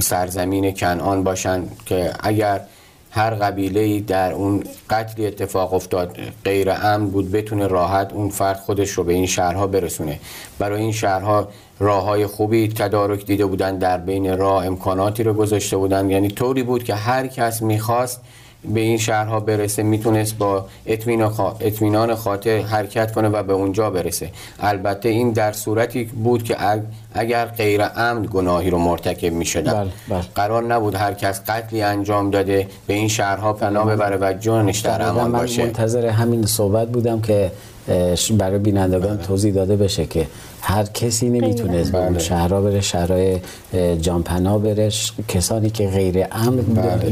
سرزمین 0.00 0.74
کنعان 0.74 1.24
باشن 1.24 1.62
که 1.86 2.12
اگر 2.20 2.60
هر 3.14 3.34
قبیله 3.34 4.00
در 4.00 4.32
اون 4.32 4.64
قتلی 4.90 5.26
اتفاق 5.26 5.74
افتاد. 5.74 6.18
غیر 6.44 6.70
امن 6.70 7.06
بود 7.06 7.30
بتونه 7.30 7.66
راحت 7.66 8.12
اون 8.12 8.28
فرد 8.28 8.56
خودش 8.56 8.90
رو 8.90 9.04
به 9.04 9.12
این 9.12 9.26
شهرها 9.26 9.66
برسونه. 9.66 10.18
برای 10.58 10.80
این 10.80 10.92
شهرها 10.92 11.48
راه 11.78 12.04
های 12.04 12.26
خوبی 12.26 12.68
تدارک 12.68 13.26
دیده 13.26 13.46
بودن 13.46 13.78
در 13.78 13.98
بین 13.98 14.38
راه 14.38 14.66
امکاناتی 14.66 15.22
رو 15.22 15.34
گذاشته 15.34 15.76
بودن. 15.76 16.10
یعنی 16.10 16.28
طوری 16.28 16.62
بود 16.62 16.84
که 16.84 16.94
هر 16.94 17.26
کس 17.26 17.62
می‌خواست 17.62 18.20
به 18.74 18.80
این 18.80 18.98
شهرها 18.98 19.40
برسه 19.40 19.82
می‌تونست 19.82 20.38
با 20.38 20.66
اطمینان 21.60 22.14
خاطر 22.14 22.58
حرکت 22.58 23.12
کنه 23.12 23.28
و 23.28 23.42
به 23.42 23.52
اونجا 23.52 23.90
برسه. 23.90 24.30
البته 24.60 25.08
این 25.08 25.30
در 25.30 25.52
صورتی 25.52 26.04
بود 26.04 26.42
که 26.42 26.56
اگر 27.14 27.46
غیر 27.46 27.82
امن 27.96 28.28
گناهی 28.30 28.70
رو 28.70 28.78
مرتکب 28.78 29.32
می‌شدن 29.32 29.72
بله، 29.72 29.90
بله. 30.08 30.22
قرار 30.34 30.62
نبود 30.62 30.94
هر 30.94 31.14
کس 31.14 31.40
قتلی 31.46 31.82
انجام 31.82 32.30
داده 32.30 32.66
به 32.86 32.94
این 32.94 33.08
شهرها 33.08 33.52
پناه 33.52 33.86
ببره 33.86 34.16
و 34.16 34.32
جانش 34.40 34.78
در 34.78 35.08
امان 35.08 35.32
باشه 35.32 35.62
من 35.62 35.66
منتظر 35.66 36.06
همین 36.06 36.46
صحبت 36.46 36.88
بودم 36.88 37.20
که 37.20 37.52
برای 38.38 38.58
بینندگان 38.58 39.16
بله. 39.16 39.26
توضیح 39.26 39.54
داده 39.54 39.76
بشه 39.76 40.06
که 40.06 40.26
هر 40.60 40.84
کسی 40.84 41.28
نمی‌تونه 41.28 41.84
به 41.84 41.98
اون 41.98 42.18
شهرها 42.18 42.60
بره 42.60 42.80
شهرهای 42.80 43.40
جانپنا 44.00 44.58
بره 44.58 44.90
کسانی 45.28 45.70
که 45.70 45.88
غیر 45.88 46.26
امن 46.32 46.56
بله، 46.56 47.10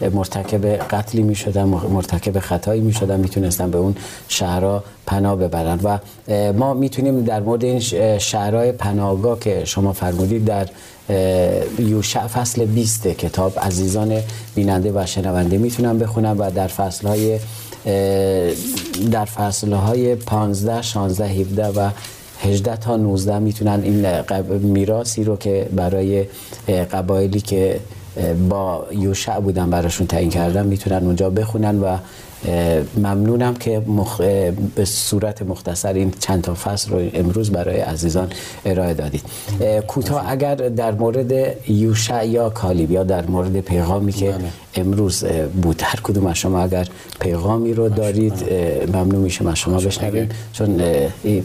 بله. 0.00 0.08
مرتکب 0.08 0.66
قتلی 0.66 1.22
می‌شدن 1.22 1.64
مرتکب 1.64 2.38
خطایی 2.38 2.80
می‌شدن 2.80 3.20
می‌تونستن 3.20 3.70
به 3.70 3.78
اون 3.78 3.94
شهرها 4.28 4.84
پناه 5.06 5.36
ببرن 5.36 5.80
و 5.82 5.98
ما 6.52 6.74
می‌تونیم 6.74 7.24
در 7.24 7.40
مورد 7.40 7.64
این 7.64 7.78
شهرهای 8.18 8.72
پناهگاه 8.72 9.33
که 9.36 9.64
شما 9.64 9.92
فرمودید 9.92 10.44
در 10.44 10.68
یوشع 11.78 12.26
فصل 12.26 12.64
20 12.64 13.06
کتاب 13.06 13.58
عزیزان 13.58 14.20
بیننده 14.54 14.92
و 14.94 15.06
شنونده 15.06 15.58
می‌تونن 15.58 15.98
بخونن 15.98 16.38
و 16.38 16.50
در 16.50 16.68
فصلهای 16.68 17.38
در 19.10 19.24
فصلهای 19.24 20.14
15 20.14 20.82
16 20.82 21.28
17 21.28 21.66
و 21.66 21.90
18 22.42 22.76
تا 22.76 22.96
19 22.96 23.38
می‌تونن 23.38 23.80
این 23.82 24.06
میراسی 24.58 25.24
رو 25.24 25.36
که 25.36 25.68
برای 25.76 26.26
قبایلی 26.92 27.40
که 27.40 27.80
با 28.48 28.86
یوشع 28.92 29.40
بودن 29.40 29.70
براشون 29.70 30.06
تعیین 30.06 30.30
کردن 30.30 30.66
می‌تونن 30.66 31.06
اونجا 31.06 31.30
بخونن 31.30 31.80
و 31.80 31.96
ممنونم 32.96 33.54
که 33.54 33.82
مخ... 33.86 34.20
به 34.74 34.84
صورت 34.84 35.42
مختصر 35.42 35.92
این 35.92 36.12
چند 36.20 36.42
تا 36.42 36.54
فصل 36.54 36.90
رو 36.90 37.10
امروز 37.14 37.50
برای 37.50 37.80
عزیزان 37.80 38.28
ارائه 38.64 38.94
دادید. 38.94 39.22
کوتاه 39.86 40.24
اگر 40.28 40.54
در 40.54 40.92
مورد 40.92 41.32
یوشع 41.70 42.26
یا 42.26 42.50
کالیب 42.50 42.90
یا 42.90 43.04
در 43.04 43.26
مورد 43.26 43.60
پیغامی 43.60 44.12
که 44.12 44.30
بله. 44.30 44.44
امروز 44.76 45.24
بود 45.62 45.80
هر 45.82 46.00
کدوم 46.02 46.26
از 46.26 46.36
شما 46.36 46.60
اگر 46.60 46.88
پیغامی 47.20 47.74
رو 47.74 47.88
دارید 47.88 48.52
ممنون 48.88 49.20
میشه 49.20 49.48
از 49.48 49.58
شما 49.58 49.76
بشنویم 49.76 50.28
چون 50.52 50.80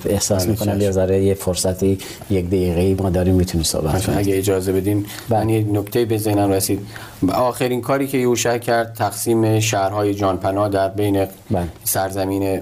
احساس 0.06 0.44
بله، 0.44 0.52
می‌کنم 0.52 0.82
یه 0.82 0.92
ذره 0.92 1.24
یه 1.24 1.34
فرصتی 1.34 1.98
یک 2.30 2.48
دقیقه 2.48 3.04
ما 3.04 3.10
داریم 3.10 3.36
می‌تونیم 3.36 3.64
صحبت 3.64 4.06
کنیم. 4.06 4.18
اگه 4.18 4.38
اجازه 4.38 4.72
بدین 4.72 5.06
بله. 5.30 5.40
من 5.40 5.50
یه 5.50 5.66
نکته 5.74 6.06
به 6.06 6.18
ذهنم 6.18 6.52
رسید. 6.52 6.80
آخرین 7.34 7.82
کاری 7.82 8.08
که 8.08 8.18
یوشع 8.18 8.58
کرد 8.58 8.94
تقسیم 8.94 9.60
شهرهای 9.60 10.14
جانپناه 10.14 10.70
در 10.70 10.89
بین 10.96 11.26
بله. 11.52 11.68
سرزمین 11.84 12.62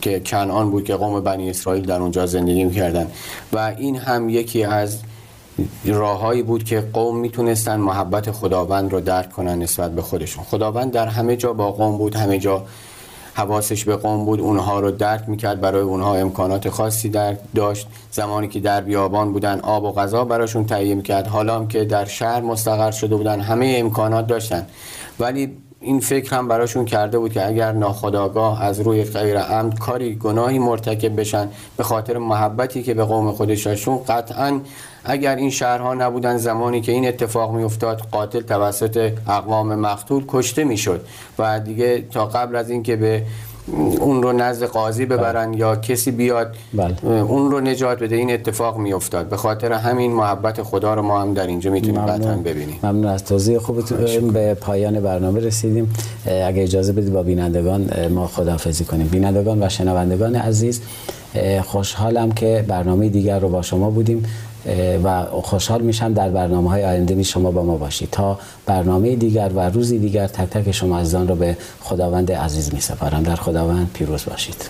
که 0.00 0.20
کنعان 0.20 0.70
بود 0.70 0.84
که 0.84 0.94
قوم 0.96 1.20
بنی 1.20 1.50
اسرائیل 1.50 1.86
در 1.86 2.00
اونجا 2.00 2.26
زندگی 2.26 2.64
می‌کردن. 2.64 3.06
و 3.52 3.74
این 3.78 3.96
هم 3.96 4.28
یکی 4.28 4.64
از 4.64 4.98
راههایی 5.84 6.42
بود 6.42 6.64
که 6.64 6.80
قوم 6.92 7.16
می‌تونستن 7.18 7.76
محبت 7.76 8.30
خداوند 8.30 8.92
رو 8.92 9.00
درک 9.00 9.32
کنن 9.32 9.58
نسبت 9.58 9.94
به 9.94 10.02
خودشون. 10.02 10.44
خداوند 10.44 10.92
در 10.92 11.06
همه 11.06 11.36
جا 11.36 11.52
با 11.52 11.72
قوم 11.72 11.98
بود 11.98 12.14
همه 12.14 12.38
جا 12.38 12.62
حواسش 13.34 13.84
به 13.84 13.96
قوم 13.96 14.24
بود 14.24 14.40
اونها 14.40 14.80
رو 14.80 14.90
درک 14.90 15.28
می‌کرد 15.28 15.60
برای 15.60 15.82
اونها 15.82 16.14
امکانات 16.14 16.68
خاصی 16.68 17.08
در 17.08 17.36
داشت. 17.54 17.86
زمانی 18.10 18.48
که 18.48 18.60
در 18.60 18.80
بیابان 18.80 19.32
بودن 19.32 19.60
آب 19.60 19.84
و 19.84 19.92
غذا 19.92 20.24
براشون 20.24 20.66
تهیه 20.66 20.94
می‌کرد. 20.94 21.26
حالا 21.26 21.56
هم 21.56 21.68
که 21.68 21.84
در 21.84 22.04
شهر 22.04 22.40
مستقر 22.40 22.90
شده 22.90 23.16
بودن 23.16 23.40
همه 23.40 23.76
امکانات 23.78 24.26
داشتن. 24.26 24.66
ولی 25.20 25.56
این 25.84 26.00
فکر 26.00 26.36
هم 26.36 26.48
براشون 26.48 26.84
کرده 26.84 27.18
بود 27.18 27.32
که 27.32 27.46
اگر 27.46 27.72
ناخداگاه 27.72 28.62
از 28.62 28.80
روی 28.80 29.04
غیر 29.04 29.38
عمد 29.38 29.78
کاری 29.78 30.14
گناهی 30.14 30.58
مرتکب 30.58 31.20
بشن 31.20 31.48
به 31.76 31.84
خاطر 31.84 32.18
محبتی 32.18 32.82
که 32.82 32.94
به 32.94 33.04
قوم 33.04 33.32
خودش 33.32 33.66
داشتون 33.66 33.98
قطعا 34.08 34.60
اگر 35.04 35.36
این 35.36 35.50
شهرها 35.50 35.94
نبودن 35.94 36.36
زمانی 36.36 36.80
که 36.80 36.92
این 36.92 37.08
اتفاق 37.08 37.52
می 37.52 37.62
افتاد 37.62 38.00
قاتل 38.00 38.40
توسط 38.40 39.12
اقوام 39.28 39.74
مقتول 39.74 40.24
کشته 40.28 40.64
می‌شد. 40.64 41.06
و 41.38 41.60
دیگه 41.60 42.00
تا 42.00 42.26
قبل 42.26 42.56
از 42.56 42.70
اینکه 42.70 42.96
به 42.96 43.22
اون 44.00 44.22
رو 44.22 44.32
نزد 44.32 44.66
قاضی 44.66 45.06
ببرن 45.06 45.54
یا 45.54 45.76
کسی 45.76 46.10
بیاد 46.10 46.56
بله. 46.74 47.22
اون 47.22 47.50
رو 47.50 47.60
نجات 47.60 47.98
بده. 47.98 48.16
این 48.16 48.32
اتفاق 48.32 48.78
می 48.78 48.92
افتاد 48.92 49.28
به 49.28 49.36
خاطر 49.36 49.72
همین 49.72 50.12
محبت 50.12 50.62
خدا 50.62 50.94
رو 50.94 51.02
ما 51.02 51.20
هم 51.20 51.34
در 51.34 51.46
اینجا 51.46 51.70
می‌تونیم 51.70 52.06
قطعا 52.06 52.36
ببینیم. 52.36 52.78
ممنون. 52.82 53.06
از 53.06 53.24
توضیح 53.24 53.58
خوبتون 53.58 54.30
به 54.30 54.54
پایان 54.54 55.00
برنامه 55.00 55.40
رسیدیم. 55.40 55.94
اگه 56.46 56.62
اجازه 56.62 56.92
بدید 56.92 57.12
با 57.12 57.22
بینندگان 57.22 58.08
ما 58.08 58.26
خداحافظی 58.26 58.84
کنیم. 58.84 59.08
بینندگان 59.08 59.62
و 59.62 59.68
شنوندگان 59.68 60.36
عزیز 60.36 60.80
خوشحالم 61.62 62.32
که 62.32 62.64
برنامه 62.68 63.08
دیگر 63.08 63.38
رو 63.38 63.48
با 63.48 63.62
شما 63.62 63.90
بودیم. 63.90 64.26
و 65.04 65.24
خوشحال 65.24 65.80
میشم 65.80 66.12
در 66.12 66.28
برنامه 66.28 66.70
های 66.70 66.84
آینده 66.84 67.14
نیز 67.14 67.26
شما 67.26 67.50
با 67.50 67.62
ما 67.62 67.76
باشید. 67.76 68.08
تا 68.12 68.38
برنامه 68.66 69.16
دیگر 69.16 69.50
و 69.54 69.60
روزی 69.60 69.98
دیگر 69.98 70.26
تک 70.26 70.50
تک 70.50 70.72
شما 70.72 70.98
عزیزان 70.98 71.28
رو 71.28 71.34
به 71.34 71.56
خداوند 71.80 72.32
عزیز 72.32 72.74
می 72.74 72.80
سپارم. 72.80 73.22
در 73.22 73.36
خداوند 73.36 73.90
پیروز 73.94 74.24
باشید. 74.24 74.68